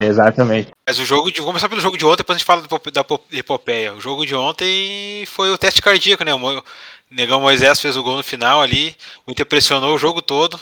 [0.00, 0.70] Exatamente.
[0.88, 1.38] Mas o jogo de.
[1.38, 3.94] Vamos começar pelo jogo de ontem, depois a gente fala do da po- epopeia.
[3.94, 6.34] O jogo de ontem foi o teste cardíaco, né?
[6.34, 6.64] O
[7.10, 8.94] Negão Moisés fez o gol no final ali.
[9.26, 10.58] O Inter pressionou o jogo todo.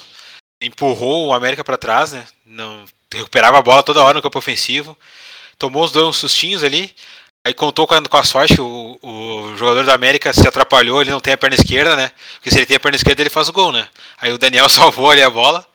[0.61, 2.25] Empurrou o América pra trás, né?
[2.46, 4.96] Não, recuperava a bola toda hora no campo ofensivo.
[5.59, 6.94] Tomou os dois uns sustinhos ali.
[7.44, 11.11] Aí contou com a, com a sorte, o, o jogador da América se atrapalhou, ele
[11.11, 12.12] não tem a perna esquerda, né?
[12.35, 13.88] Porque se ele tem a perna esquerda, ele faz o gol, né?
[14.20, 15.66] Aí o Daniel salvou ali a bola.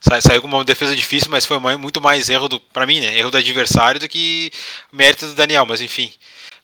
[0.00, 3.16] Sa- Saiu com uma defesa difícil, mas foi muito mais erro do, pra mim, né?
[3.18, 4.50] Erro do adversário do que
[4.92, 6.12] mérito do Daniel, mas enfim.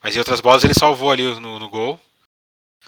[0.03, 2.01] Mas em outras bolas ele salvou ali no, no gol.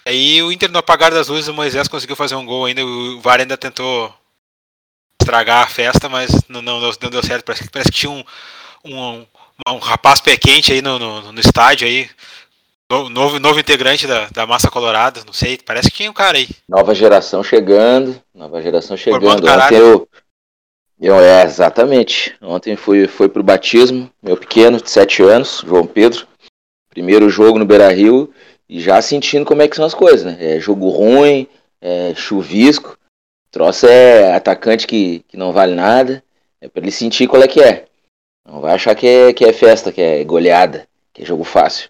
[0.05, 2.85] Aí o Inter no apagar das luzes, o Moisés conseguiu fazer um gol ainda.
[2.85, 4.13] O VAR ainda tentou
[5.21, 7.45] estragar a festa, mas não, não, não deu certo.
[7.45, 8.23] Parece, parece que tinha um,
[8.85, 9.25] um,
[9.69, 12.09] um rapaz pé quente aí no, no, no estádio aí.
[12.89, 16.37] No- Novo, novo integrante da, da massa colorada, não sei, parece que tinha um cara
[16.37, 16.49] aí.
[16.67, 19.21] Nova geração chegando, nova geração chegando.
[19.37, 20.09] Ontem eu,
[20.99, 22.35] eu, é, exatamente.
[22.41, 26.27] Ontem fui, fui pro batismo, meu pequeno, de 7 anos, João Pedro.
[26.89, 28.33] Primeiro jogo no Beira Rio
[28.67, 30.37] e já sentindo como é que são as coisas, né?
[30.57, 31.47] É jogo ruim,
[31.79, 32.97] é chuvisco.
[33.49, 36.21] Troço é atacante que, que não vale nada.
[36.59, 37.85] É pra ele sentir qual é que é.
[38.45, 41.89] Não vai achar que é, que é festa, que é goleada, que é jogo fácil.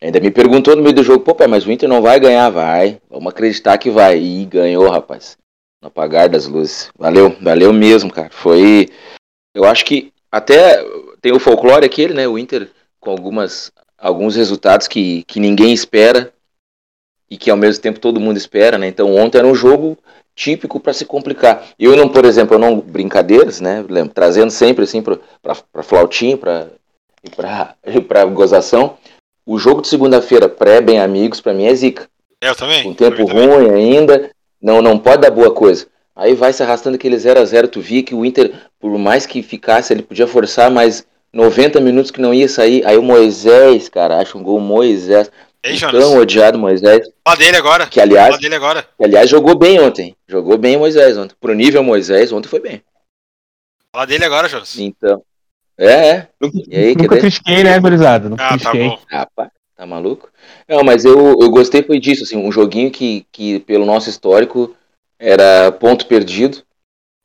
[0.00, 2.50] Ainda me perguntou no meio do jogo, pô, pai, mas o Inter não vai ganhar,
[2.50, 3.00] vai.
[3.08, 4.18] Vamos acreditar que vai.
[4.18, 5.38] E ganhou, rapaz.
[5.80, 6.90] No apagar das luzes.
[6.98, 8.28] Valeu, valeu mesmo, cara.
[8.30, 8.88] Foi.
[9.54, 10.84] Eu acho que até
[11.20, 12.28] tem o folclore aquele, né?
[12.28, 16.32] O Inter com algumas, alguns resultados que, que ninguém espera
[17.30, 18.86] e que ao mesmo tempo todo mundo espera, né?
[18.86, 19.98] Então ontem era um jogo
[20.34, 21.66] típico para se complicar.
[21.78, 23.84] Eu não, por exemplo, eu não brincadeiras, né?
[23.88, 26.68] Lembro, trazendo sempre assim para flautinho, para
[28.06, 28.96] para gozação.
[29.44, 32.08] O jogo de segunda-feira pré bem amigos para mim é zica.
[32.40, 32.82] Eu também.
[32.84, 33.48] Com tempo eu também.
[33.48, 35.86] ruim ainda, não não pode dar boa coisa.
[36.14, 39.26] Aí vai se arrastando aquele 0 a 0 tu via que o Inter, por mais
[39.26, 42.84] que ficasse, ele podia forçar mais 90 minutos que não ia sair.
[42.86, 45.30] Aí o Moisés, cara, acha um gol Moisés.
[45.62, 46.00] Ei, Jonas.
[46.02, 47.86] tão odiado Moisés, Fala dele agora.
[47.86, 48.82] que aliás, Fala dele agora.
[48.82, 50.14] que, aliás jogou bem ontem.
[50.28, 51.34] Jogou bem Moisés ontem.
[51.40, 52.82] Pro nível Moisés, ontem foi bem.
[53.92, 54.78] Fala dele agora, Jonas.
[54.78, 55.22] Então,
[55.78, 56.28] é, é.
[56.40, 58.28] Nunca, E aí, nunca critiquei, né, gurizada?
[58.28, 58.88] Nunca Ah, tá critiquei.
[58.88, 58.98] bom.
[59.10, 60.28] Rapaz, tá maluco?
[60.68, 64.74] Não, mas eu, eu gostei foi disso, assim, um joguinho que, que pelo nosso histórico
[65.18, 66.62] era ponto perdido.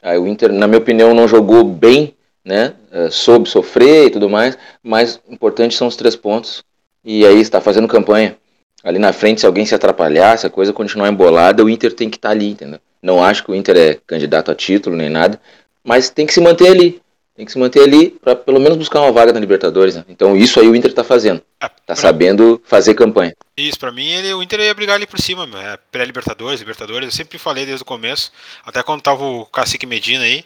[0.01, 2.73] Aí o Inter, na minha opinião, não jogou bem, né?
[2.91, 6.63] eh, soube sofrer e tudo mais, mas o importante são os três pontos.
[7.03, 8.37] E aí está fazendo campanha.
[8.83, 12.09] Ali na frente, se alguém se atrapalhar, se a coisa continuar embolada, o Inter tem
[12.09, 12.79] que estar ali, entendeu?
[13.01, 15.39] Não acho que o Inter é candidato a título nem nada,
[15.83, 17.01] mas tem que se manter ali.
[17.35, 19.95] Tem que se manter ali para pelo menos buscar uma vaga na Libertadores.
[19.95, 20.05] né?
[20.09, 21.41] Então isso aí o Inter está fazendo.
[21.59, 23.33] Ah, Tá pra- sabendo fazer campanha.
[23.57, 25.47] Isso, pra mim ele, o Inter ia brigar ali por cima.
[25.63, 28.31] É pré-Libertadores, Libertadores, eu sempre falei desde o começo,
[28.65, 30.43] até quando tava o Cacique Medina aí.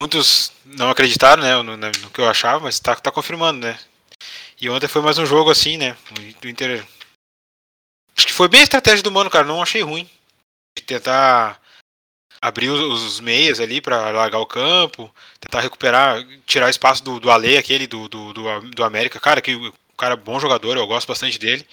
[0.00, 3.76] Muitos não acreditaram, né, no, no- que eu achava, mas tá, tá confirmando, né.
[4.60, 5.96] E ontem foi mais um jogo assim, né,
[6.42, 6.84] o Inter...
[8.16, 10.08] Acho que foi bem a estratégia do Mano, cara, não achei ruim.
[10.74, 11.60] De tentar
[12.40, 17.58] abrir os, meias ali pra largar o campo, tentar recuperar, tirar espaço do, do Ale,
[17.58, 21.08] aquele do, do, do, do América, cara, que o cara é bom jogador, eu gosto
[21.08, 21.66] bastante dele.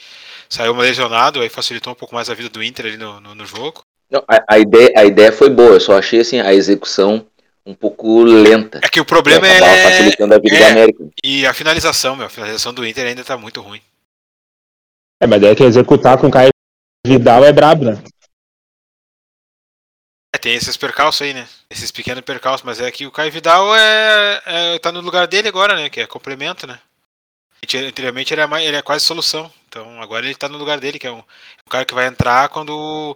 [0.49, 3.45] Saiu lesionado, aí facilitou um pouco mais a vida do Inter ali no, no, no
[3.45, 3.83] jogo.
[4.09, 7.25] Não, a, a ideia, a ideia foi boa, eu só achei assim, a execução
[7.65, 8.79] um pouco lenta.
[8.83, 9.83] É que o problema é.
[9.83, 10.59] facilitando a vida é.
[10.59, 11.09] do América.
[11.23, 12.27] E a finalização, meu.
[12.27, 13.81] A finalização do Inter ainda tá muito ruim.
[15.21, 16.49] É, mas daí que executar com o Caio
[17.05, 18.03] Vidal é brabo, né?
[20.35, 21.47] É, tem esses percalços aí, né?
[21.69, 25.47] Esses pequenos percalços, mas é que o Caio Vidal é, é- tá no lugar dele
[25.47, 25.89] agora, né?
[25.89, 26.79] Que é complemento, né?
[27.63, 29.49] Anteriormente ele é, mais, ele é quase solução.
[29.69, 32.49] Então agora ele tá no lugar dele, que é um, um cara que vai entrar
[32.49, 33.15] quando o,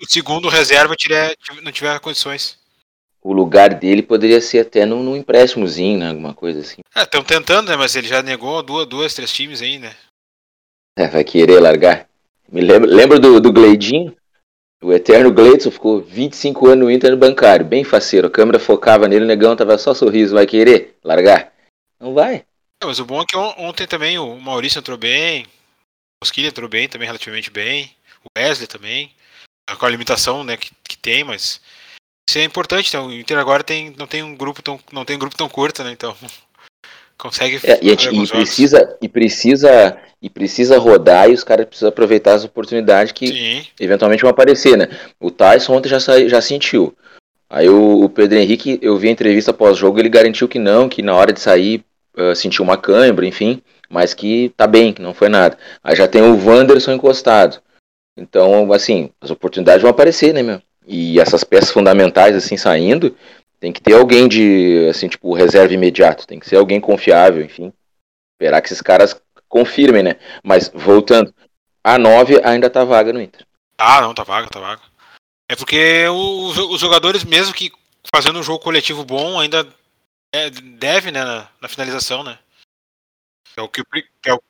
[0.00, 2.59] o segundo reserva tiver, não tiver condições.
[3.22, 6.08] O lugar dele poderia ser até num, num empréstimozinho, né?
[6.08, 6.80] Alguma coisa assim.
[6.94, 7.76] É, estão tentando, né?
[7.76, 9.94] Mas ele já negou duas, duas, três times aí, né?
[10.98, 12.08] É, vai querer largar.
[12.48, 14.16] Me lembro, lembro do, do Gleidinho?
[14.82, 18.28] O eterno Gleidson ficou 25 anos no Inter no bancário, bem faceiro.
[18.28, 20.34] A câmera focava nele, o negão tava só sorriso.
[20.34, 21.52] Vai querer largar?
[22.00, 22.36] Não vai.
[22.82, 26.48] É, mas o bom é que on- ontem também o Maurício entrou bem, o Mosquilha
[26.48, 27.94] entrou bem, também relativamente bem.
[28.36, 29.12] Wesley também.
[29.78, 31.60] Com a limitação né, que, que tem, mas
[32.30, 32.88] isso é importante.
[32.88, 35.48] Então, o Inter agora tem, não tem um grupo tão, não tem um grupo tão
[35.48, 35.92] curto, né?
[35.92, 36.14] Então
[37.18, 37.60] consegue.
[37.64, 42.44] É, e, e precisa, e precisa e precisa rodar e os caras precisam aproveitar as
[42.44, 43.66] oportunidades que Sim.
[43.80, 44.88] eventualmente vão aparecer, né?
[45.18, 46.94] O Tyson ontem já, já sentiu.
[47.48, 51.02] Aí o, o Pedro Henrique, eu vi a entrevista pós-jogo, ele garantiu que não, que
[51.02, 51.82] na hora de sair
[52.16, 55.56] ah, sentiu uma cãibra, enfim, mas que tá bem, que não foi nada.
[55.82, 57.60] Aí já tem o Wanderson encostado.
[58.16, 60.60] Então, assim, as oportunidades vão aparecer, né, meu?
[60.92, 63.16] E essas peças fundamentais, assim, saindo,
[63.60, 66.26] tem que ter alguém de, assim, tipo, reserva imediato.
[66.26, 67.72] Tem que ser alguém confiável, enfim.
[68.34, 69.14] Esperar que esses caras
[69.48, 70.16] confirmem, né?
[70.42, 71.32] Mas, voltando,
[71.84, 73.46] a 9 ainda tá vaga no Inter.
[73.78, 74.82] Ah, não, tá vaga, tá vaga.
[75.48, 77.70] É porque os, os jogadores, mesmo que
[78.12, 79.64] fazendo um jogo coletivo bom, ainda
[80.34, 82.36] é, deve, né, na, na finalização, né?
[83.56, 83.80] É o que,
[84.26, 84.42] é, o,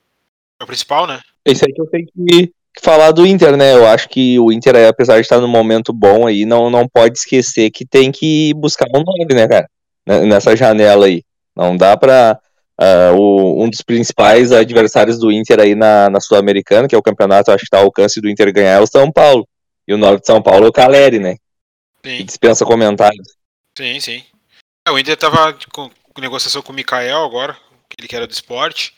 [0.59, 1.21] é o principal, né?
[1.45, 3.73] Isso aí que eu tenho que falar do Inter, né?
[3.73, 7.17] Eu acho que o Inter, apesar de estar num momento bom aí, não, não pode
[7.17, 9.69] esquecer que tem que buscar um nome, né, cara?
[10.07, 11.23] N- Nessa janela aí.
[11.55, 12.39] Não dá pra.
[12.77, 17.03] ah, o- um dos principais adversários do Inter aí na, na Sul-Americana, que é o
[17.03, 19.47] campeonato, acho que tá ao alcance do Inter ganhar, é o São Paulo.
[19.87, 21.35] E o nome de São Paulo é o Caleri, né?
[22.01, 23.27] Que Sim, dispensa comentários.
[23.77, 24.23] sim, sim.
[24.87, 27.55] É, o Inter tava com, negociação com o Mikael agora,
[27.89, 28.93] aquele que era do esporte.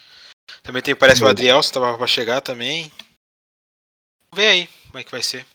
[0.62, 2.90] Também tem, parece o Adrielson, tava pra chegar também.
[4.34, 5.46] Ver aí como é que vai ser.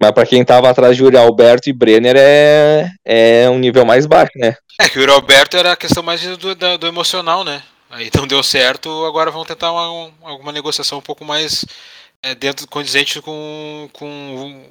[0.00, 4.06] Mas pra quem tava atrás de Yuri Alberto e Brenner é, é um nível mais
[4.06, 4.56] baixo, né?
[4.80, 7.62] É que o Roberto era a questão mais do, da- do emocional, né?
[7.90, 11.64] Aí não deu certo, agora vão tentar uma, um- alguma negociação um pouco mais
[12.22, 14.70] é, dentro condizente com, com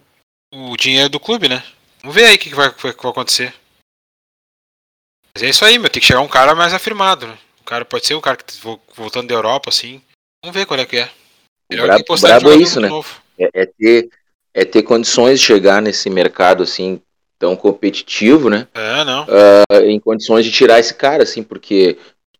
[0.53, 1.61] o, o dinheiro do clube, né?
[2.01, 3.53] Vamos ver aí o que, que vai, que vai acontecer.
[5.33, 5.89] Mas é isso aí, meu.
[5.89, 7.37] Tem que chegar um cara mais afirmado, né?
[7.59, 10.01] O cara pode ser um cara que tá vo- voltando da Europa, assim.
[10.43, 11.11] Vamos ver qual é que é.
[11.69, 12.89] Melhor brabo- que brabo é isso, né?
[13.39, 14.09] É, é ter,
[14.53, 16.99] é ter condições de chegar nesse mercado, assim,
[17.39, 18.67] tão competitivo, né?
[18.73, 19.25] É, não.
[19.29, 21.97] Ah, em condições de tirar esse cara, assim, porque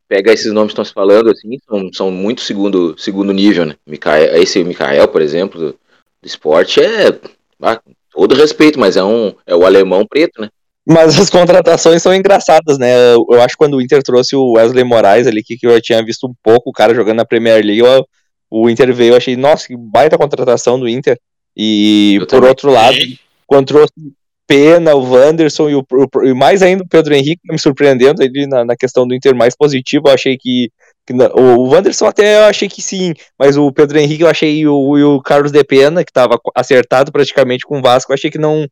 [0.07, 3.75] pega esses nomes que estão se falando, assim, são, são muito segundo, segundo nível, né?
[3.85, 7.19] Micael, esse Mikael, por exemplo, do, do esporte, é,
[7.61, 10.49] ah, com todo respeito, mas é, um, é o alemão preto, né?
[10.89, 13.13] Mas as contratações são engraçadas, né?
[13.13, 16.01] Eu, acho que quando o Inter trouxe o Wesley Moraes ali, que, que eu tinha
[16.03, 18.07] visto um pouco o cara jogando na Premier League, eu-
[18.49, 21.17] o Inter veio, eu achei, nossa, que baita contratação do Inter.
[21.55, 22.49] E Eu por também.
[22.49, 22.97] outro lado,
[23.45, 24.11] quando trouxe o
[24.45, 28.47] Pena, o Wanderson e, o, o- e mais ainda o Pedro Henrique, me surpreendendo ali
[28.47, 30.69] na, na questão do Inter mais positivo, eu achei que,
[31.05, 34.59] que o, o Wanderson até eu achei que sim, mas o Pedro Henrique eu achei
[34.59, 38.13] e o, e o Carlos de Pena, que estava acertado praticamente com o Vasco, eu
[38.13, 38.65] achei que não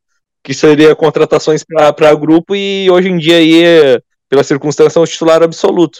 [0.43, 5.41] que seria contratações para grupo e hoje em dia aí, pela circunstância, é o titular
[5.41, 5.99] absoluto.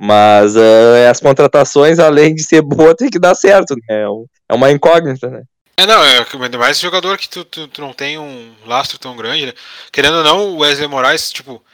[0.00, 4.02] Mas eh, as contratações, além de ser boa, tem que dar certo, né?
[4.02, 4.06] É
[4.48, 5.42] É uma incógnita, né?
[5.76, 9.16] É, não, é ainda mais jogador que tu, tu, tu não tem um lastro tão
[9.16, 9.52] grande, né?
[9.90, 11.64] Querendo ou não, o Wesley Moraes, tipo,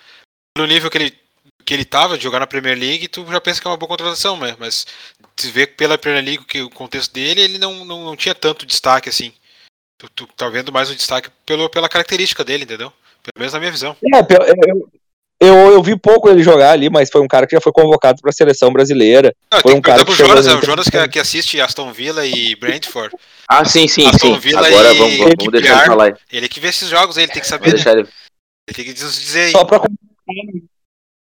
[0.56, 1.18] no nível que ele,
[1.64, 3.88] que ele tava de jogar na Premier League, tu já pensa que é uma boa
[3.88, 4.56] contratação, né?
[4.58, 4.86] Mas
[5.36, 8.64] se vê pela Premier League que o contexto dele, ele não, não, não tinha tanto
[8.64, 9.32] destaque assim.
[9.98, 12.90] Tu, tu tá vendo mais o destaque pelo, pela característica dele, entendeu?
[13.22, 13.94] Pelo menos na minha visão.
[14.02, 14.90] É, eu,
[15.40, 18.20] eu, eu vi pouco ele jogar ali, mas foi um cara que já foi convocado
[18.20, 19.34] para a seleção brasileira.
[19.50, 20.54] Não, Foi tem um que cara que Jonas, né?
[20.54, 23.16] O Jonas que, que assiste Aston Villa e Brentford.
[23.48, 24.38] Ah, sim, sim, Aston sim.
[24.38, 25.86] Villa Agora e vamos, vamos deixar ele Ar.
[25.86, 26.04] falar.
[26.04, 26.14] aí.
[26.30, 27.72] Ele que vê esses jogos aí, ele tem que saber, né?
[27.72, 28.06] deixar ele...
[28.68, 29.52] Ele tem que nos dizer aí.
[29.52, 29.80] Só para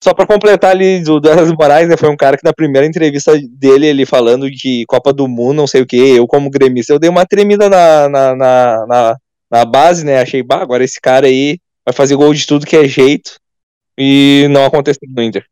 [0.03, 3.37] só para completar ali do Douglas Moraes, né, foi um cara que na primeira entrevista
[3.51, 7.01] dele, ele falando de Copa do Mundo, não sei o que, eu como gremista, eu
[7.01, 9.17] dei uma tremida na, na, na, na,
[9.51, 12.77] na base, né, achei, bah, agora esse cara aí vai fazer gol de tudo que
[12.77, 13.39] é jeito,
[13.99, 15.45] e não aconteceu no Inter.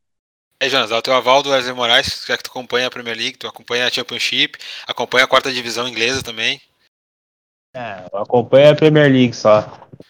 [0.60, 3.16] É, Jonas, dá o teu aval do Wesley Moraes, já que tu acompanha a Premier
[3.16, 4.56] League, tu acompanha a Championship,
[4.86, 6.60] acompanha a quarta divisão inglesa também.
[7.74, 9.60] É, eu acompanho a Premier League só.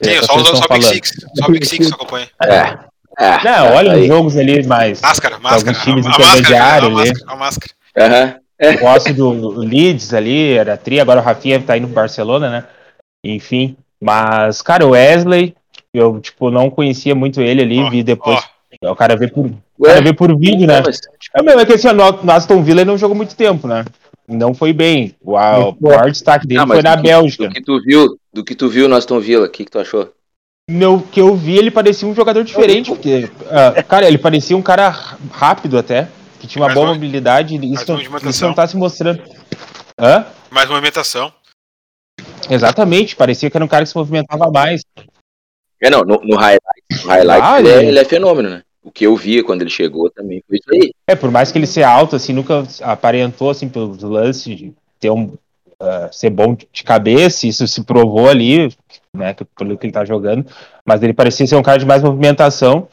[0.03, 0.85] Sim, É, só, só, só o Big.
[0.85, 1.13] Six.
[1.37, 2.31] Só o Big Six tu acompanha.
[2.45, 2.79] É.
[3.19, 3.43] É.
[3.43, 4.03] Não, olha aí.
[4.03, 5.77] os jogos ali, mas Máscara, máscara.
[5.77, 7.75] A, a times máscara, a máscara, a máscara.
[7.99, 8.41] Aham.
[8.59, 12.65] eu gosto do Leeds ali, era tri, agora o Rafinha tá indo pro Barcelona, né?
[13.25, 15.57] Enfim, mas, cara, o Wesley,
[15.99, 18.39] eu, tipo, não conhecia muito ele ali, Ó, vi depois.
[18.83, 18.93] ó.
[18.93, 19.89] O cara vê por, o Ué?
[19.91, 20.77] cara vê por vídeo, né?
[20.79, 21.01] Não, mas-
[21.35, 23.85] É, meu, é que assim, no Aston Villa ele não jogou muito tempo, né?
[24.29, 25.15] Não foi bem.
[25.23, 27.49] O, a- o maior destaque dele Ah, foi na que- Bélgica.
[27.49, 29.79] Do que tu viu, do que tu viu no Aston Villa, o que, que tu
[29.79, 30.13] achou?
[30.69, 32.91] No que eu vi, ele parecia um jogador diferente.
[32.91, 34.91] Porque, ah, cara, ele parecia um cara
[35.31, 36.09] rápido até,
[36.41, 37.55] que tinha uma Mais boa uma- mobilidade.
[37.55, 39.23] e Isso, uma isso não tá se mostrando.
[39.99, 40.27] Hã?
[40.51, 41.33] Mais movimentação.
[42.51, 44.83] Exatamente, parecia que era um cara que se movimentava mais.
[45.83, 48.63] É, não, no, no highlight, no highlight Ah, ele, é, ele- é fenômeno, né?
[48.83, 50.93] O que eu via quando ele chegou também foi isso aí.
[51.09, 55.11] É, por mais que ele seja alto, assim, nunca aparentou, assim, pelos lances de ter
[55.11, 58.73] um, uh, ser bom de cabeça, isso se provou ali,
[59.13, 60.47] né, pelo que ele tá jogando,
[60.85, 62.89] mas ele parecia ser um cara de mais movimentação,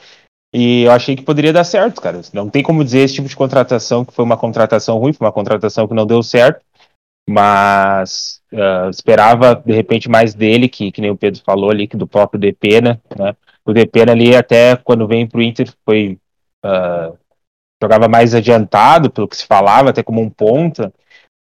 [0.51, 2.21] e eu achei que poderia dar certo, cara.
[2.31, 5.33] Não tem como dizer esse tipo de contratação que foi uma contratação ruim, foi uma
[5.33, 6.61] contratação que não deu certo,
[7.27, 11.97] mas uh, esperava de repente mais dele, que, que nem o Pedro falou ali, que
[11.97, 13.35] do próprio Depena, né?
[13.65, 16.17] O Depena ali até quando vem para o Inter foi
[16.65, 17.17] uh,
[17.81, 20.93] jogava mais adiantado, pelo que se falava, até como um ponta.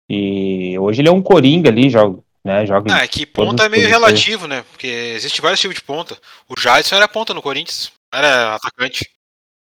[0.10, 2.66] E hoje ele é um coringa ali, joga, né?
[2.66, 4.64] Joga ah, é que ponta é meio relativo, né?
[4.72, 6.18] Porque existe vários tipos de ponta.
[6.48, 9.10] O Jadson era ponta no Corinthians, era atacante.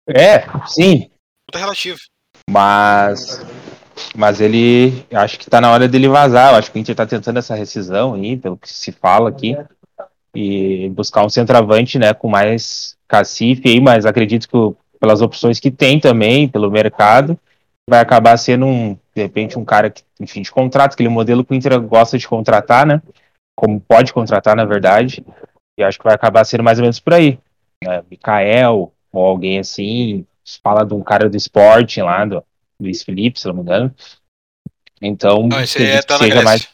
[0.08, 1.10] É, sim.
[1.48, 1.98] Ponta relativo.
[2.50, 3.40] Mas
[4.16, 6.54] mas ele acho que tá na hora dele vazar.
[6.54, 9.58] Eu acho que a gente tá tentando essa rescisão aí, pelo que se fala aqui,
[10.36, 15.70] e buscar um centroavante, né, com mais cacife aí, mas acredito que pelas opções que
[15.70, 17.38] tem também, pelo mercado,
[17.88, 21.52] vai acabar sendo um, de repente, um cara que, enfim, de contrato, aquele modelo que
[21.52, 23.02] o Inter gosta de contratar, né?
[23.56, 25.24] Como pode contratar, na verdade.
[25.78, 27.38] E acho que vai acabar sendo mais ou menos por aí.
[27.84, 28.02] Né?
[28.10, 30.26] Mikael, ou alguém assim,
[30.64, 32.44] fala de um cara do esporte lá, do,
[32.80, 33.96] Luiz Felipe, se não me engano.
[35.02, 36.44] Então, não, esse é, tá na Grécia.
[36.44, 36.70] Mais...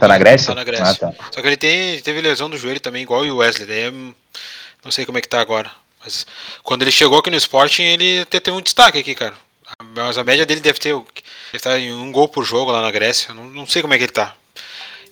[0.00, 0.46] Tá na Grécia?
[0.48, 0.86] Tá na Grécia.
[0.86, 1.30] Ah, tá.
[1.30, 3.66] Só que ele tem, teve lesão do joelho também, igual o Wesley.
[3.66, 5.70] Daí é, não sei como é que tá agora.
[6.00, 6.26] Mas
[6.62, 9.34] quando ele chegou aqui no Sporting, ele até teve um destaque aqui, cara.
[9.94, 10.94] Mas a média dele deve ter.
[10.94, 11.06] Deve
[11.52, 13.34] estar em um gol por jogo lá na Grécia.
[13.34, 14.34] Não, não sei como é que ele tá.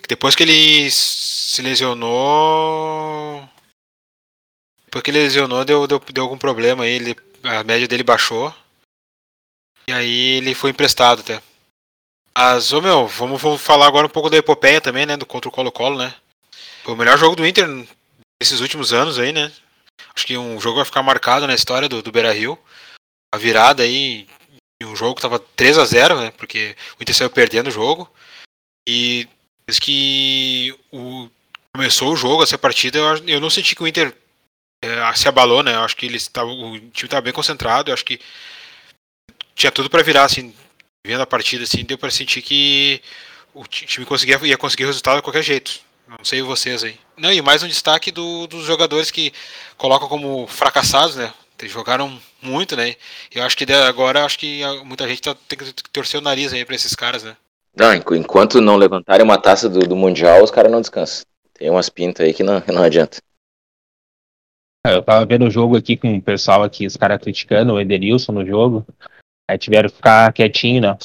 [0.09, 3.49] Depois que ele se lesionou.
[4.87, 6.93] Depois que ele lesionou, deu, deu, deu algum problema aí.
[6.93, 8.55] Ele, a média dele baixou.
[9.89, 11.41] E aí ele foi emprestado até.
[12.37, 15.17] Mas, ô meu, vamos, vamos falar agora um pouco da epopeia também, né?
[15.17, 16.15] Do contra o Colo-Colo, né?
[16.83, 17.67] Foi o melhor jogo do Inter
[18.41, 19.51] nesses últimos anos aí, né?
[20.15, 22.59] Acho que um jogo vai ficar marcado na história do, do Beira Rio.
[23.35, 24.29] A virada aí
[24.83, 26.31] um jogo que tava 3 a 0 né?
[26.33, 28.11] Porque o Inter saiu perdendo o jogo.
[28.87, 29.27] E
[29.67, 31.31] desde que o,
[31.75, 34.15] começou o jogo, essa partida, eu, eu não senti que o Inter
[34.85, 35.75] é, se abalou, né?
[35.75, 37.91] Eu acho que eles tavam, o time estava bem concentrado.
[37.91, 38.21] Eu acho que
[39.57, 40.55] tinha tudo para virar, assim,
[41.05, 43.01] vendo a partida, assim, deu para sentir que
[43.55, 45.81] o time conseguia, ia conseguir resultado de qualquer jeito.
[46.07, 46.97] Não sei vocês aí.
[47.17, 49.33] Não, e mais um destaque do, dos jogadores que
[49.77, 51.33] colocam como fracassados, né?
[51.65, 52.95] Jogaram muito, né?
[53.35, 56.65] Eu acho que agora acho que muita gente tá, tem que torcer o nariz aí
[56.65, 57.35] pra esses caras, né?
[57.75, 61.25] Não, enquanto não levantarem uma taça do, do Mundial, os caras não descansam.
[61.55, 63.19] Tem umas pintas aí que não, não adianta.
[64.87, 67.81] É, eu tava vendo o jogo aqui com o pessoal aqui, os caras criticando o
[67.81, 68.87] Ederilson no jogo.
[69.49, 70.97] Aí tiveram que ficar quietinho, né?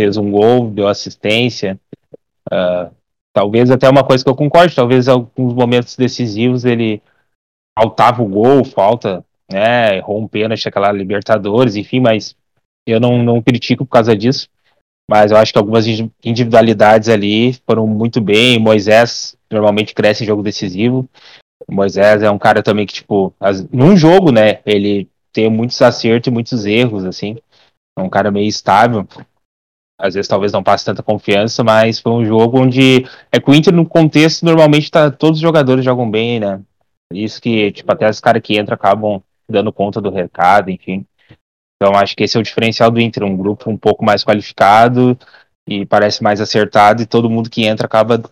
[0.00, 1.78] Fez um gol, deu assistência.
[2.52, 2.94] Uh,
[3.32, 7.02] talvez até uma coisa que eu concordo, talvez alguns momentos decisivos ele
[7.78, 9.96] faltava o gol, falta, né?
[9.96, 12.36] Errou um pênalti, aquela Libertadores, enfim, mas
[12.86, 14.48] eu não, não critico por causa disso.
[15.10, 15.86] Mas eu acho que algumas
[16.24, 18.60] individualidades ali foram muito bem.
[18.60, 21.08] Moisés normalmente cresce em jogo decisivo.
[21.68, 24.60] Moisés é um cara também que, tipo, as, num jogo, né?
[24.64, 27.36] Ele tem muitos acertos e muitos erros, assim.
[28.00, 29.06] Um cara meio estável.
[29.98, 33.06] Às vezes talvez não passe tanta confiança, mas foi um jogo onde.
[33.30, 36.60] É que o Inter, no contexto, normalmente tá, todos os jogadores jogam bem, né?
[37.12, 41.04] Isso que, tipo, até os caras que entram acabam dando conta do recado, enfim.
[41.76, 45.18] Então acho que esse é o diferencial do Inter, um grupo um pouco mais qualificado
[45.66, 48.22] e parece mais acertado, e todo mundo que entra acaba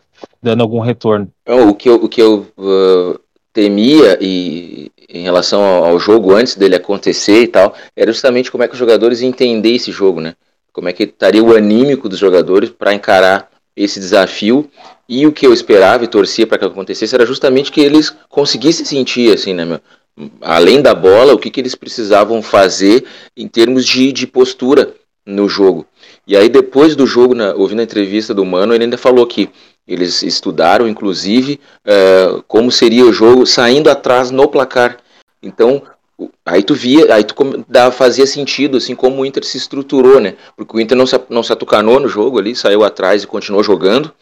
[0.43, 1.31] dando algum retorno.
[1.47, 3.21] O que eu, o que eu uh,
[3.59, 8.69] temia e em relação ao jogo antes dele acontecer e tal, era justamente como é
[8.69, 10.37] que os jogadores iam entender esse jogo, né?
[10.73, 14.71] Como é que estaria o anímico dos jogadores para encarar esse desafio.
[15.09, 18.87] E o que eu esperava e torcia para que acontecesse era justamente que eles conseguissem
[18.87, 19.81] sentir, assim, né, meu?
[20.41, 23.05] Além da bola, o que, que eles precisavam fazer
[23.37, 24.95] em termos de, de postura
[25.27, 25.85] no jogo.
[26.29, 29.49] E aí, depois do jogo, na, ouvindo a entrevista do Mano, ele ainda falou que
[29.89, 34.99] eles estudaram, inclusive, uh, como seria o jogo saindo atrás no placar.
[35.43, 35.83] Então,
[36.45, 37.35] aí tu via, aí tu
[37.67, 40.37] dava, fazia sentido, assim, como o Inter se estruturou, né?
[40.55, 43.65] Porque o Inter não se, não se atucanou no jogo ali, saiu atrás e continuou
[43.65, 44.13] jogando,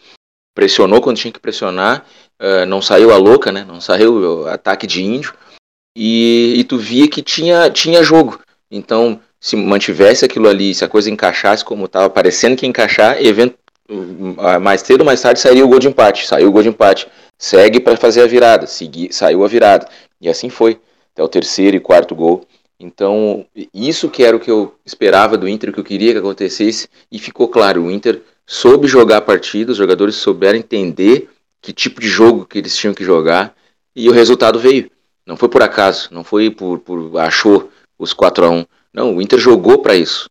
[0.55, 2.07] pressionou quando tinha que pressionar,
[2.41, 3.65] uh, não saiu a louca, né?
[3.67, 5.35] Não saiu ataque de índio.
[5.99, 8.39] E, e tu via que tinha, tinha jogo.
[8.71, 13.55] Então, se mantivesse aquilo ali, se a coisa encaixasse como estava parecendo que encaixar, event
[13.55, 13.66] ah,
[14.61, 16.27] mais cedo ou mais tarde sairia o gol de empate.
[16.27, 17.09] Saiu o gol de empate.
[17.39, 18.67] Segue para fazer a virada.
[18.67, 19.89] Segui, saiu a virada.
[20.21, 20.81] E assim foi.
[21.13, 22.47] Até o terceiro e quarto gol.
[22.79, 26.19] Então, isso que era o que eu esperava do Inter, o que eu queria que
[26.19, 31.31] acontecesse, e ficou claro, o Inter soube jogar a partida, os jogadores souberam entender
[31.63, 33.55] que tipo de jogo que eles tinham que jogar,
[33.95, 34.91] e o resultado veio.
[35.25, 39.23] Não foi por acaso, não foi por, por achou os 4 a 1 Não, o
[39.23, 40.29] Inter jogou para isso.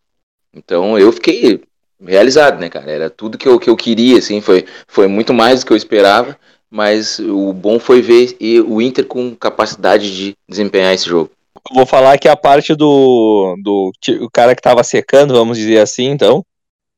[0.53, 1.64] Então eu fiquei
[2.02, 2.91] realizado, né, cara?
[2.91, 5.78] Era tudo que eu, que eu queria, assim, foi, foi muito mais do que eu
[5.78, 6.38] esperava,
[6.70, 11.32] mas o bom foi ver e o Inter com capacidade de desempenhar esse jogo.
[11.74, 13.91] Vou falar que a parte do, do
[14.22, 16.43] o cara que tava secando, vamos dizer assim, então.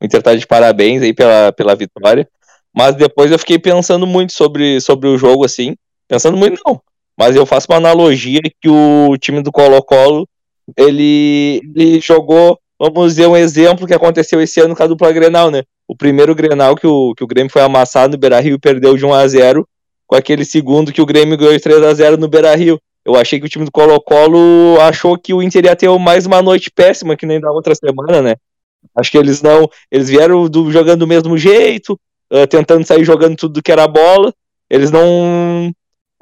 [0.02, 2.28] O Inter tá de parabéns aí pela, pela vitória.
[2.76, 5.76] Mas depois eu fiquei pensando muito sobre, sobre o jogo, assim.
[6.08, 6.82] Pensando muito, não.
[7.18, 10.28] Mas eu faço uma analogia que o time do Colo-Colo,
[10.78, 15.50] ele, ele jogou, vamos dizer, um exemplo que aconteceu esse ano com a dupla Grenal,
[15.50, 15.64] né?
[15.88, 19.06] O primeiro Grenal que o, que o Grêmio foi amassado no Beira-Rio e perdeu de
[19.06, 19.68] 1 a 0
[20.06, 22.80] com aquele segundo que o Grêmio ganhou de 3 a 0 no Beira-Rio.
[23.04, 26.42] Eu achei que o time do Colo-Colo achou que o Inter ia ter mais uma
[26.42, 28.36] noite péssima que nem da outra semana, né?
[28.96, 29.70] Acho que eles não.
[29.92, 32.00] Eles vieram do, jogando do mesmo jeito,
[32.32, 34.34] uh, tentando sair jogando tudo que era bola.
[34.70, 35.72] Eles não.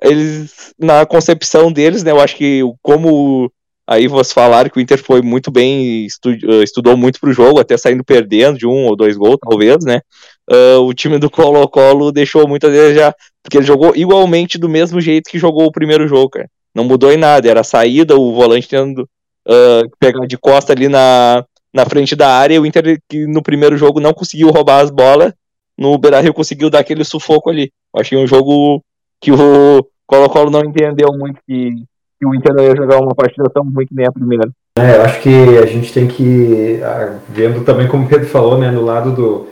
[0.01, 2.11] Eles, na concepção deles, né?
[2.11, 3.51] Eu acho que como
[3.87, 7.59] aí vocês falaram que o Inter foi muito bem, estu, uh, estudou muito pro jogo,
[7.59, 10.01] até saindo perdendo de um ou dois gols, talvez, né?
[10.49, 15.01] Uh, o time do Colo-Colo deixou muito a desejar, porque ele jogou igualmente do mesmo
[15.01, 17.49] jeito que jogou o primeiro jogo, cara não mudou em nada.
[17.49, 19.09] Era a saída, o volante tendo
[19.47, 22.61] uh, pegar de costa ali na, na frente da área.
[22.61, 25.33] O Inter, que no primeiro jogo não conseguiu roubar as bolas,
[25.77, 27.71] no Beira Rio conseguiu dar aquele sufoco ali.
[27.93, 28.83] Eu achei um jogo
[29.21, 31.73] que o Colo-Colo não entendeu muito que,
[32.19, 34.49] que, o Inter ia jogar uma partida tão ruim que nem a primeira.
[34.77, 38.57] É, eu acho que a gente tem que, ah, vendo também como o Pedro falou,
[38.57, 39.47] né, no lado do,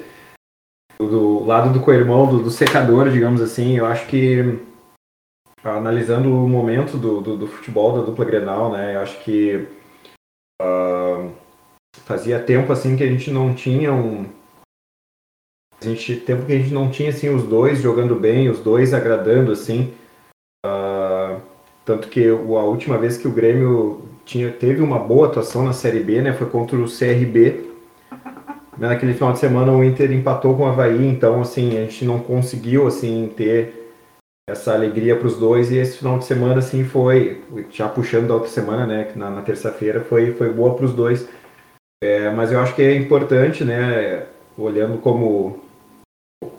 [0.99, 4.59] do lado do co-irmão, do, do secador, digamos assim, eu acho que
[5.63, 8.95] analisando o momento do, do, do, futebol da dupla Grenal, né?
[8.95, 9.65] Eu acho que
[10.61, 11.31] uh,
[12.05, 14.25] fazia tempo assim que a gente não tinha um
[15.81, 18.93] a gente tempo que a gente não tinha assim os dois jogando bem, os dois
[18.93, 19.93] agradando assim.
[21.85, 25.99] Tanto que a última vez que o Grêmio tinha teve uma boa atuação na Série
[25.99, 26.33] B, né?
[26.33, 27.71] Foi contra o CRB.
[28.77, 32.19] Naquele final de semana o Inter empatou com o Havaí, então assim a gente não
[32.19, 33.83] conseguiu assim ter
[34.49, 38.33] essa alegria para os dois e esse final de semana assim foi já puxando da
[38.33, 41.29] outra semana né na, na terça-feira foi foi boa para os dois
[42.03, 44.25] é, mas eu acho que é importante né
[44.57, 45.63] olhando como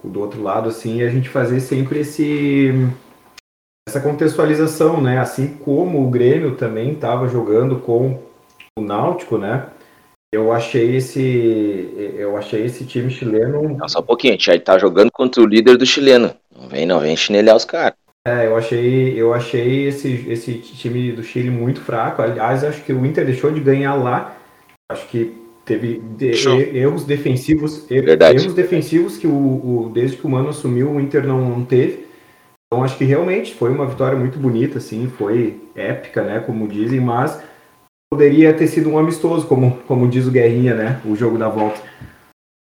[0.02, 2.72] do outro lado assim a gente fazer sempre esse
[3.94, 8.18] essa contextualização né assim como o Grêmio também estava jogando com
[8.76, 9.66] o Náutico né
[10.34, 14.76] eu achei esse eu achei esse time chileno não, só um pouquinho a gente tá
[14.78, 17.94] jogando contra o líder do chileno não vem, não vem chinelhar os caras.
[18.26, 22.22] É, eu achei, eu achei esse, esse time do Chile muito fraco.
[22.22, 24.38] Aliás, acho que o Inter deixou de ganhar lá.
[24.90, 26.30] Acho que teve de,
[26.74, 28.38] erros defensivos, Verdade.
[28.38, 32.03] erros defensivos que o, o, desde que o Mano assumiu o Inter não, não teve.
[32.74, 36.98] Então acho que realmente foi uma vitória muito bonita, assim, foi épica, né, como dizem,
[36.98, 37.40] mas
[38.12, 41.80] poderia ter sido um amistoso, como, como diz o Guerrinha, né, o jogo da volta.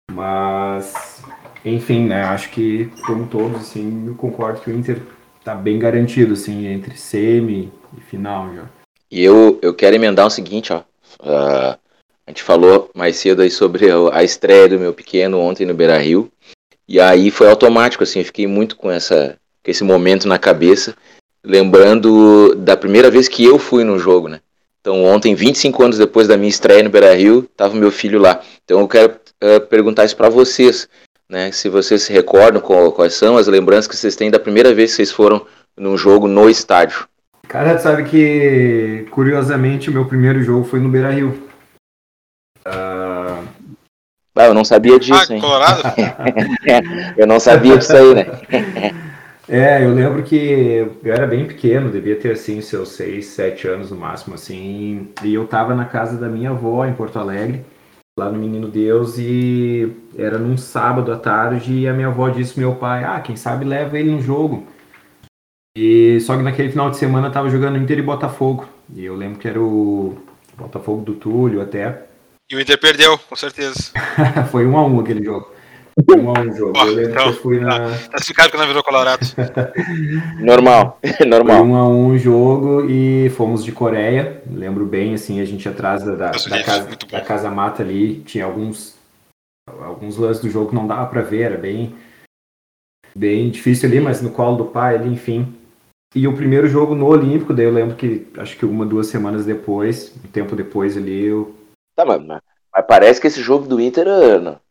[0.10, 1.22] Mas
[1.66, 5.01] enfim, né, acho que, como todos, assim, eu concordo que o Inter
[5.43, 8.64] tá bem garantido, assim, entre semi e final já.
[9.12, 10.84] E eu, eu quero emendar o seguinte, ó.
[11.20, 11.78] Uh,
[12.26, 15.97] a gente falou mais cedo aí sobre a estreia do meu pequeno ontem no Beira
[15.97, 16.32] Rio.
[16.88, 19.38] E aí foi automático, assim, eu fiquei muito com, essa,
[19.68, 20.95] com esse momento na cabeça,
[21.43, 24.39] lembrando da primeira vez que eu fui no jogo, né?
[24.80, 28.41] Então ontem, 25 anos depois da minha estreia no Beira Rio, tava meu filho lá.
[28.63, 29.13] Então eu quero
[29.43, 30.88] uh, perguntar isso para vocês
[31.30, 31.51] né?
[31.51, 34.97] Se vocês se recordam quais são as lembranças que vocês têm da primeira vez que
[34.97, 35.45] vocês foram
[35.76, 37.07] num jogo no estádio.
[37.47, 41.49] Cara, sabe que curiosamente o meu primeiro jogo foi no Beira Rio.
[42.65, 43.47] Uh...
[44.36, 45.41] Ah, eu não sabia disso, ah, hein?
[45.41, 45.82] Colorado?
[47.18, 48.26] eu não sabia disso aí, né?
[49.48, 53.91] é, eu lembro que eu era bem pequeno, devia ter assim seus 6, 7 anos
[53.91, 57.64] no máximo, assim, e eu tava na casa da minha avó em Porto Alegre
[58.18, 62.54] lá no Menino Deus e era num sábado à tarde e a minha avó disse
[62.54, 64.68] pro meu pai, ah, quem sabe leva ele no jogo.
[65.78, 68.68] E só que naquele final de semana tava jogando Inter e Botafogo.
[68.95, 70.18] E eu lembro que era o
[70.58, 72.08] Botafogo do Túlio até.
[72.50, 73.91] E o Inter perdeu, com certeza.
[74.50, 75.52] Foi um a um aquele jogo.
[75.98, 76.78] Um a um jogo.
[76.78, 77.89] eu lembro então, que eu fui na.
[77.89, 79.26] Tá classificado que não virou Colorado.
[80.39, 81.58] normal, normal.
[81.58, 84.43] Foi um a um jogo e fomos de Coreia.
[84.48, 88.20] Lembro bem, assim, a gente atrás da, da, da casa, da casa mata ali.
[88.20, 88.95] Tinha alguns,
[89.68, 91.95] alguns lances do jogo que não dava pra ver, era bem,
[93.16, 95.56] bem difícil ali, mas no colo do pai ali, enfim.
[96.14, 99.45] E o primeiro jogo no Olímpico, daí eu lembro que acho que uma, duas semanas
[99.45, 101.56] depois, um tempo depois ali, eu.
[101.95, 104.06] Tá, mas, mas parece que esse jogo do Inter.
[104.39, 104.66] Não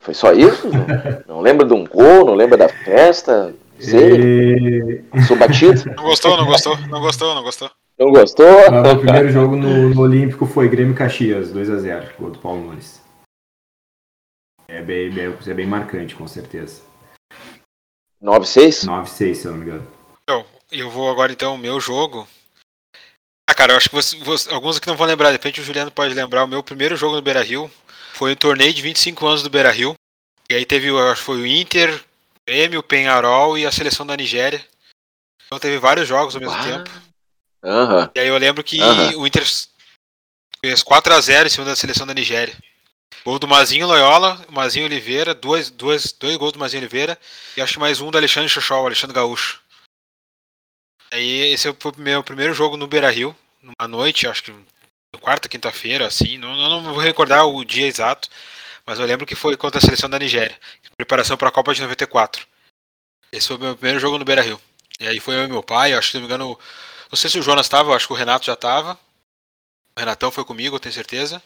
[0.00, 0.68] foi só isso?
[0.68, 3.54] não, não lembra de um gol, não lembra da festa?
[3.78, 5.02] Sei.
[5.14, 5.22] E...
[5.26, 5.84] Sou batido?
[5.96, 7.70] Não gostou, não gostou, não gostou, não gostou.
[7.98, 8.46] Não gostou?
[8.46, 13.00] o primeiro jogo no, no, Olímpico foi Grêmio Caxias, 2x0, gol do Paulo Nunes.
[14.68, 16.82] É bem, bem, é bem marcante, com certeza.
[18.22, 18.86] 9-6?
[18.86, 19.86] 9-6, se eu não me engano.
[20.22, 22.28] Então, eu vou agora então o meu jogo.
[23.48, 25.64] Ah, cara, eu acho que você, você- alguns aqui não vão lembrar, de repente o
[25.64, 26.44] Juliano pode lembrar.
[26.44, 27.70] O meu primeiro jogo no Beira Rio
[28.20, 29.94] foi o torneio de 25 anos do Beira Rio.
[30.50, 33.72] E aí teve, eu acho que foi o Inter, o Grêmio, o Penharol e a
[33.72, 34.62] seleção da Nigéria.
[35.46, 36.62] Então teve vários jogos ao mesmo Ah.
[36.62, 36.90] tempo.
[38.14, 38.78] E aí eu lembro que
[39.16, 39.42] o Inter
[40.62, 42.54] fez 4x0 em cima da seleção da Nigéria.
[43.24, 47.18] Gol do Mazinho Loyola, o Mazinho Oliveira, dois, dois, dois gols do Mazinho Oliveira
[47.56, 49.62] e acho que mais um do Alexandre Xoxol, Alexandre Gaúcho.
[51.10, 54.54] Aí esse foi o meu primeiro jogo no Beira Rio, numa noite, acho que
[55.18, 58.28] quarta, quinta-feira, assim, não, não, não vou recordar o dia exato,
[58.86, 60.58] mas eu lembro que foi contra a seleção da Nigéria,
[60.96, 62.46] preparação para a Copa de 94.
[63.32, 64.60] Esse foi o meu primeiro jogo no Beira Rio.
[65.00, 66.58] E aí foi eu e meu pai, acho que se não me engano,
[67.10, 68.98] não sei se o Jonas estava, acho que o Renato já estava.
[69.96, 71.42] O Renatão foi comigo, eu tenho certeza.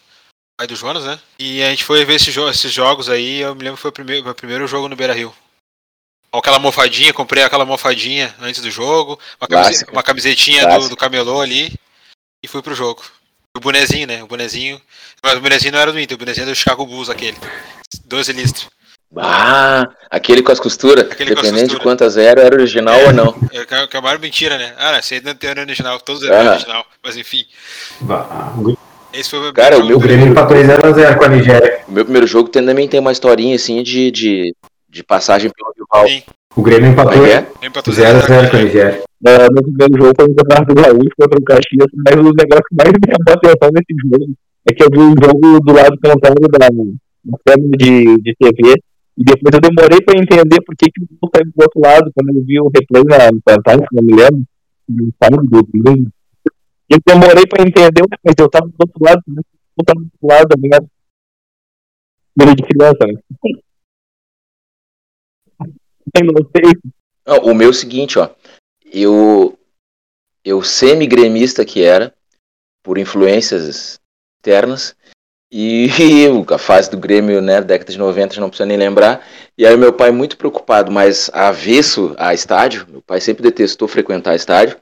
[0.57, 1.21] Pai do Jonas, né?
[1.39, 3.91] E a gente foi ver esse jo- esses jogos aí, eu me lembro que foi
[3.91, 5.35] o primeiro, meu primeiro jogo no Beira Rio.
[6.33, 9.93] Aquela mofadinha, comprei aquela mofadinha antes do jogo, uma, camise- Clássica.
[9.93, 11.73] uma camisetinha do, do camelô ali
[12.43, 13.05] e fui pro jogo.
[13.57, 14.23] O bonezinho, né?
[14.23, 14.81] O bonezinho.
[15.23, 17.37] Mas o bonezinho não era do Inter, o bonezinho era do Chicago Bulls, aquele.
[18.05, 18.69] 12 listros.
[19.17, 21.05] Ah, aquele com as costuras.
[21.09, 21.83] Aquele com as Dependendo de costuras.
[21.83, 23.29] quantas era, era original ou não.
[23.53, 24.75] É, que é- é a maior mentira, né?
[24.77, 26.55] Ah, esse aí não tem original, todos eram Ah.
[26.55, 26.85] original.
[27.03, 27.45] Mas enfim,
[28.01, 28.53] Bah,
[29.13, 30.09] esse foi o meu Cara, primeiro o meu O jogo.
[30.09, 31.85] Grêmio empatou em 0x0 com a Nigéria.
[31.87, 34.55] O meu primeiro jogo também tem uma historinha assim de, de,
[34.89, 36.09] de passagem pelo rival.
[36.09, 36.25] Sim.
[36.57, 37.47] O Grêmio empatou Como é é?
[37.71, 39.03] 0x0 com a Nigéria.
[39.25, 42.69] Uh, no primeiro jogo foi o Campeonato do Gaúcho contra o Caxias, mas o negócio
[42.69, 44.37] que mais me chamou a atenção nesse jogo
[44.69, 48.77] é que eu vi o jogo do lado contrário da, da câmera de, de TV
[49.17, 52.13] e depois eu demorei pra entender por que, que o gol saiu do outro lado
[52.13, 54.43] quando eu vi o replay na no Fantasma, não me lembro,
[54.89, 56.13] no saiu do lado.
[56.91, 59.41] Eu demorei pra entender, mas eu tava do outro lado, né?
[59.79, 60.79] eu tava do outro lado minha
[62.37, 63.15] Coisa de criança, né?
[66.17, 66.73] Eu não sei.
[67.43, 68.29] O meu é o seguinte, ó.
[68.95, 69.59] Eu,
[70.45, 72.15] eu semi-gremista que era,
[72.83, 73.99] por influências
[74.39, 74.95] externas,
[75.57, 75.89] e
[76.53, 79.25] a fase do Grêmio, né, década de 90, não precisa nem lembrar.
[79.57, 84.35] E aí meu pai muito preocupado, mas avesso a estádio, meu pai sempre detestou frequentar
[84.35, 84.77] estádio.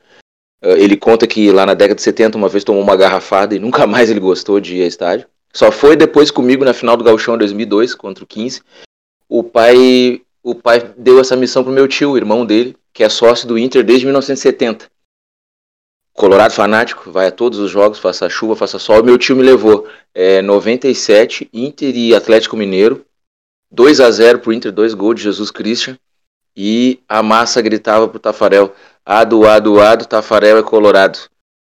[0.62, 3.58] Eh, Ele conta que lá na década de 70 uma vez tomou uma garrafada e
[3.58, 5.26] nunca mais ele gostou de ir a estádio.
[5.52, 8.62] Só foi depois comigo na final do Gauchão 2002 contra o 15.
[9.28, 13.46] O pai, o pai deu essa missão pro meu tio, irmão dele, que é sócio
[13.46, 14.90] do Inter desde 1970.
[16.12, 19.02] Colorado fanático, vai a todos os jogos, faça chuva, faça sol.
[19.02, 23.06] Meu tio me levou é, 97, Inter e Atlético Mineiro,
[23.70, 25.96] 2 a 0 pro Inter, dois gols de Jesus Christian.
[26.54, 28.74] E a massa gritava pro Tafarel:
[29.06, 31.18] Ado, ado, ado, Tafarel é colorado.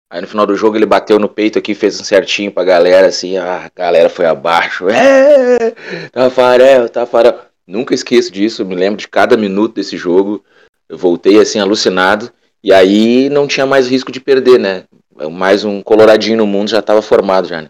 [0.09, 3.07] Aí no final do jogo ele bateu no peito aqui, fez um certinho pra galera,
[3.07, 4.85] assim, ah, a galera foi abaixo.
[4.89, 5.71] É,
[6.11, 7.48] Tafarel, Tafarel.
[7.69, 10.43] Nunca esqueço disso, eu me lembro de cada minuto desse jogo.
[10.89, 12.31] Eu voltei assim alucinado.
[12.63, 14.85] E aí não tinha mais risco de perder, né?
[15.31, 17.69] Mais um coloradinho no mundo já estava formado já, né?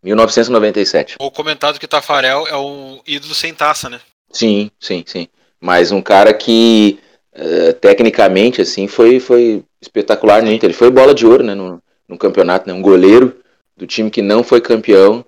[0.00, 1.16] 1997.
[1.18, 4.00] Ou comentado que Tafarel é um ídolo sem taça, né?
[4.30, 5.26] Sim, sim, sim.
[5.60, 7.00] Mas um cara que
[7.34, 10.68] eh, tecnicamente assim foi foi espetacular no Inter.
[10.68, 12.72] Ele foi bola de ouro, né, no, no campeonato, né?
[12.72, 13.36] Um goleiro
[13.76, 15.24] do time que não foi campeão.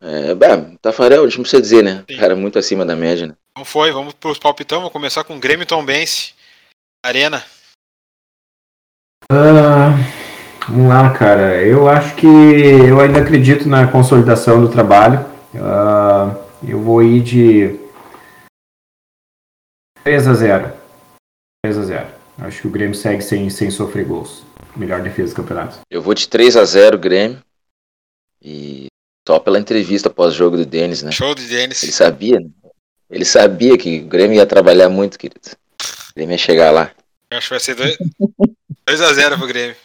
[0.00, 2.02] É, bem, Tafarel, a gente não precisa dizer, né?
[2.10, 2.16] Sim.
[2.16, 3.34] Cara muito acima da média, né?
[3.56, 6.34] Não foi, vamos pros palpitão, vou começar com Grêmio e Tombense.
[7.04, 7.44] Arena.
[9.30, 9.90] Ah,
[10.68, 11.62] vamos lá, cara.
[11.62, 15.18] Eu acho que eu ainda acredito na consolidação do trabalho.
[15.56, 16.34] Ah,
[16.66, 17.78] eu vou ir de
[20.02, 20.72] 3 a 0.
[21.64, 22.08] 3 a 0.
[22.38, 24.44] Acho que o Grêmio segue sem, sem sofrer gols.
[24.74, 25.80] Melhor defesa do campeonato.
[25.90, 27.42] Eu vou de 3 a 0 Grêmio.
[28.40, 28.86] E
[29.28, 31.12] só pela entrevista pós-jogo do Denis, né?
[31.12, 31.78] Show de Ele Denis.
[31.94, 32.48] sabia, né?
[33.12, 35.40] Ele sabia que o Grêmio ia trabalhar muito, querido.
[36.10, 36.90] O Grêmio ia chegar lá.
[37.30, 39.76] Eu acho que vai ser 2x0 pro Grêmio.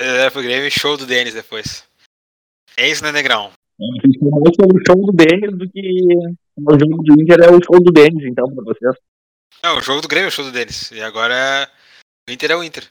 [0.00, 1.84] 2x0 pro Grêmio e show do Denis depois.
[2.78, 3.52] É isso, né, Negrão?
[3.78, 5.80] mais sobre o show do Denis do que
[6.56, 8.94] o jogo do Inter é o show do Denis, então, pra vocês.
[9.62, 10.90] Não, o jogo do Grêmio é o show do Denis.
[10.92, 11.68] E agora é...
[12.28, 12.88] o Inter é o Inter.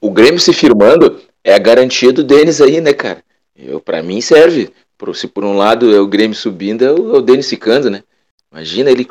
[0.00, 3.22] O Grêmio se firmando é a garantia do Denis aí, né, cara?
[3.54, 4.72] Eu, pra mim serve.
[4.98, 7.90] Por- se por um lado é o Grêmio subindo, é o, é o Denis ficando,
[7.90, 8.02] né?
[8.50, 9.06] Imagina ele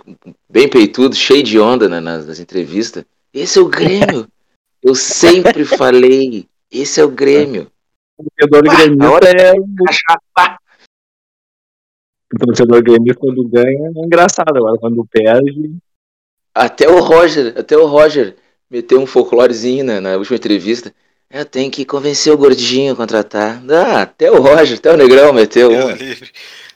[0.49, 3.05] bem peitudo, cheio de onda né, nas, nas entrevistas.
[3.33, 4.27] Esse é o Grêmio.
[4.81, 6.47] Eu sempre falei.
[6.71, 7.71] Esse é o Grêmio.
[8.17, 9.53] O torcedor gremista a hora é
[12.33, 15.77] o torcedor gremista quando ganha é engraçado, agora quando perde.
[16.53, 18.35] Até o Roger, até o Roger
[18.69, 20.93] meteu um folclorezinho na, na última entrevista.
[21.29, 23.61] Eu tenho que convencer o gordinho a contratar.
[23.69, 26.31] Ah, até o Roger, até o Negrão meteu Deus livre.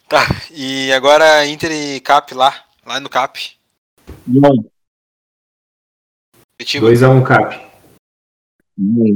[0.08, 3.52] Tá, e agora Inter e Cap lá, lá no Cap.
[4.28, 4.66] Não.
[6.58, 6.90] Curitiba.
[6.90, 7.70] 2x1 Cap.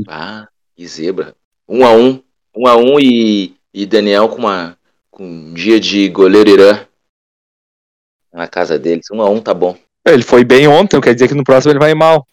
[0.08, 1.36] Ah, que zebra.
[1.68, 2.24] Um a um.
[2.56, 4.78] Um a um e, e Daniel com uma
[5.10, 6.86] com um dia de goleiro Irã
[8.32, 9.06] na casa deles.
[9.12, 9.78] Um a um tá bom.
[10.06, 12.28] Ele foi bem ontem, quer dizer que no próximo ele vai mal.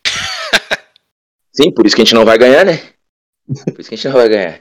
[1.53, 2.80] Sim, por isso que a gente não vai ganhar, né?
[3.46, 4.61] Por isso que a gente não vai ganhar.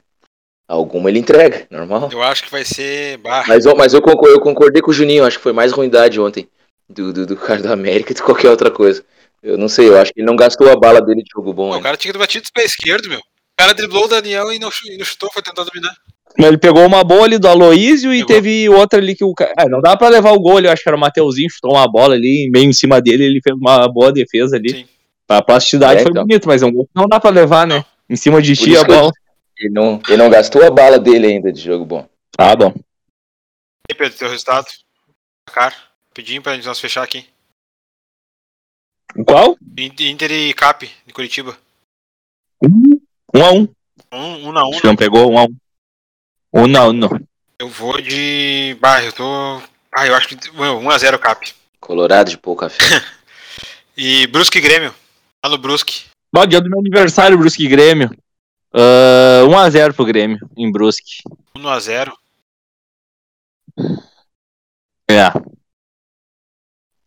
[0.68, 2.10] Alguma ele entrega, normal.
[2.12, 3.18] Eu acho que vai ser.
[3.18, 6.20] Bah, Mas, mas eu, concor- eu concordei com o Juninho, acho que foi mais ruindade
[6.20, 6.48] ontem
[6.88, 9.04] do, do, do cara da América do que qualquer outra coisa.
[9.42, 11.70] Eu não sei, eu acho que ele não gastou a bala dele de jogo bom
[11.70, 11.84] o ainda.
[11.84, 13.20] cara tinha que ter batido do pé esquerdo, meu.
[13.20, 13.24] O
[13.58, 15.96] cara driblou o Daniel e não, chu- e não chutou, foi tentar dominar.
[16.38, 19.54] Mas Ele pegou uma bola ali do Aloísio e teve outra ali que o cara.
[19.58, 21.88] É, não dá pra levar o gol eu acho que era o Mateuzinho, chutou uma
[21.92, 24.70] bola ali, meio em cima dele, ele fez uma boa defesa ali.
[24.70, 24.86] Sim.
[25.30, 26.24] A plasticidade É, foi então.
[26.26, 27.86] bonito, mas é um gol que não dá pra levar, né?
[28.10, 29.12] Em cima de ti a bola.
[29.56, 32.10] Ele não, ele não gastou a bala dele ainda de jogo bom.
[32.32, 32.74] Tá bom.
[32.76, 34.66] E aí, Pedro, teu resultado?
[35.46, 35.76] Cara,
[36.14, 37.28] pedinho pra gente nós fechar aqui.
[39.26, 39.56] Qual?
[39.78, 41.58] Inter e Cap, de Curitiba.
[42.64, 43.00] Um
[43.34, 43.68] a um.
[44.12, 44.80] Um, um na um.
[44.84, 45.56] Não pegou um a um.
[46.54, 46.94] Um na um.
[46.94, 47.10] não.
[47.60, 48.76] Eu vou de.
[48.80, 49.62] Bah, eu tô.
[49.94, 50.36] Ah, eu acho que.
[50.36, 51.54] 1x0 Cap.
[51.80, 52.80] Colorado de pouca fé.
[54.02, 54.96] E Brusque e Grêmio.
[55.44, 56.06] Lá no Brusque.
[56.36, 58.10] Ó, dia do meu aniversário, Brusque Grêmio.
[58.74, 61.24] Ah, 1x0 pro Grêmio, em Brusque.
[61.56, 62.14] 1x0.
[65.10, 65.32] É.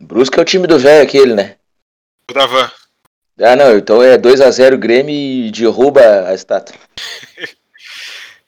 [0.00, 1.56] Brusque é o time do velho aquele, né?
[2.28, 2.70] O Davan.
[3.38, 6.76] Ah, não, então é 2x0 Grêmio e derruba a estátua.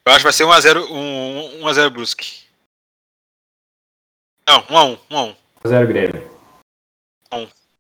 [0.07, 2.45] Eu acho que vai ser 1x0 um, 1x0 Brusque.
[4.47, 4.99] Não, 1x1.
[5.11, 5.37] 1x1.
[5.67, 6.35] 0 Grêmio.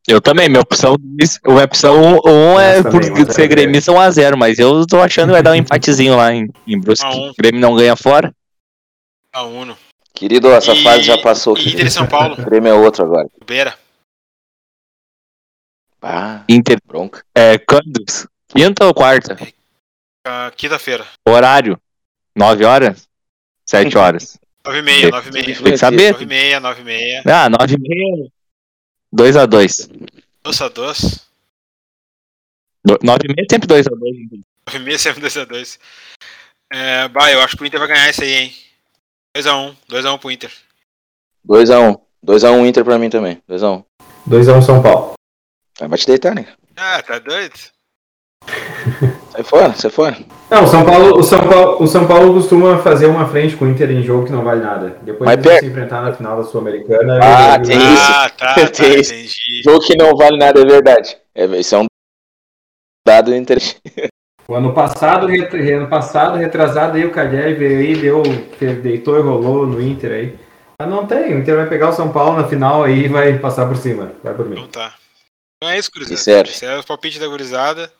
[0.06, 3.48] Eu também, minha opção, minha opção 1 é Nossa, por também, um a ser zero
[3.48, 7.06] gremista 1x0, mas eu tô achando que vai dar um empatezinho lá em, em Brusque.
[7.06, 7.30] Um a um.
[7.30, 8.34] O Grêmio não ganha fora.
[9.34, 9.76] 1x1.
[10.12, 11.56] Querido, essa E- fase já passou.
[11.56, 12.34] E Inter e São Paulo.
[12.38, 13.28] O Grêmio é outro agora.
[13.46, 13.74] Beira.
[16.02, 17.24] Ah, Inter, bronca.
[17.34, 18.04] é, quando?
[18.48, 19.38] Quinta ou quarta?
[20.26, 21.06] Ah, Quinta-feira.
[21.26, 21.80] Horário?
[22.36, 23.08] 9 horas?
[23.66, 24.38] 7 horas?
[24.66, 25.32] 9h30, 9h30.
[25.32, 26.14] Tem que saber.
[26.14, 27.22] 9h30, 9h30.
[27.26, 28.28] Ah, 9 e meia.
[29.14, 29.90] 2x2.
[30.44, 31.30] Nossa, 2.
[32.84, 34.44] 9 e meia sempre 2x2.
[34.68, 35.78] 9h30 sempre 2x2.
[36.72, 38.54] É, bah, eu acho que o Inter vai ganhar isso aí, hein?
[39.36, 39.76] 2x1.
[39.88, 40.52] 2x1 pro Inter.
[41.48, 42.00] 2x1.
[42.26, 43.42] 2x1 Inter pra mim também.
[43.48, 43.84] 2x1.
[44.28, 45.14] 2x1 São Paulo.
[45.78, 46.52] Vai vai te deitar, né?
[46.76, 47.54] Ah, tá doido?
[49.34, 50.16] Sai fora, sai fora.
[50.48, 53.64] Não, o São Paulo, o São Paulo, o São Paulo costuma fazer uma frente com
[53.64, 54.96] o Inter em jogo que não vale nada.
[55.02, 57.18] Depois Mas eles per- se enfrentar na final da Sul-Americana.
[57.20, 58.12] Ah, tem isso.
[58.12, 59.12] Ah, tá, tá, Tem isso.
[59.12, 59.62] entendi.
[59.64, 61.16] Jogo que não vale nada, é verdade.
[61.34, 61.86] É, isso é um
[63.06, 63.80] dado interessante.
[64.46, 68.22] O ano passado, ano passado, retrasado, aí o Cagliari veio aí, deu,
[68.82, 70.38] deitou e rolou no Inter aí.
[70.78, 73.36] Mas não tem, o Inter vai pegar o São Paulo na final aí e vai
[73.38, 74.12] passar por cima.
[74.22, 74.56] Vai por mim.
[74.58, 74.94] Então tá.
[75.56, 76.16] Então é isso, gurizada.
[76.20, 76.50] Serve.
[76.50, 77.90] Esse é o palpite da gurizada.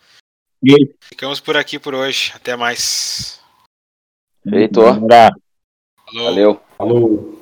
[1.01, 2.33] Ficamos por aqui por hoje.
[2.35, 3.41] Até mais.
[4.95, 5.31] Bora.
[6.07, 6.25] Falou.
[6.25, 6.61] Valeu.
[6.77, 7.35] Falou.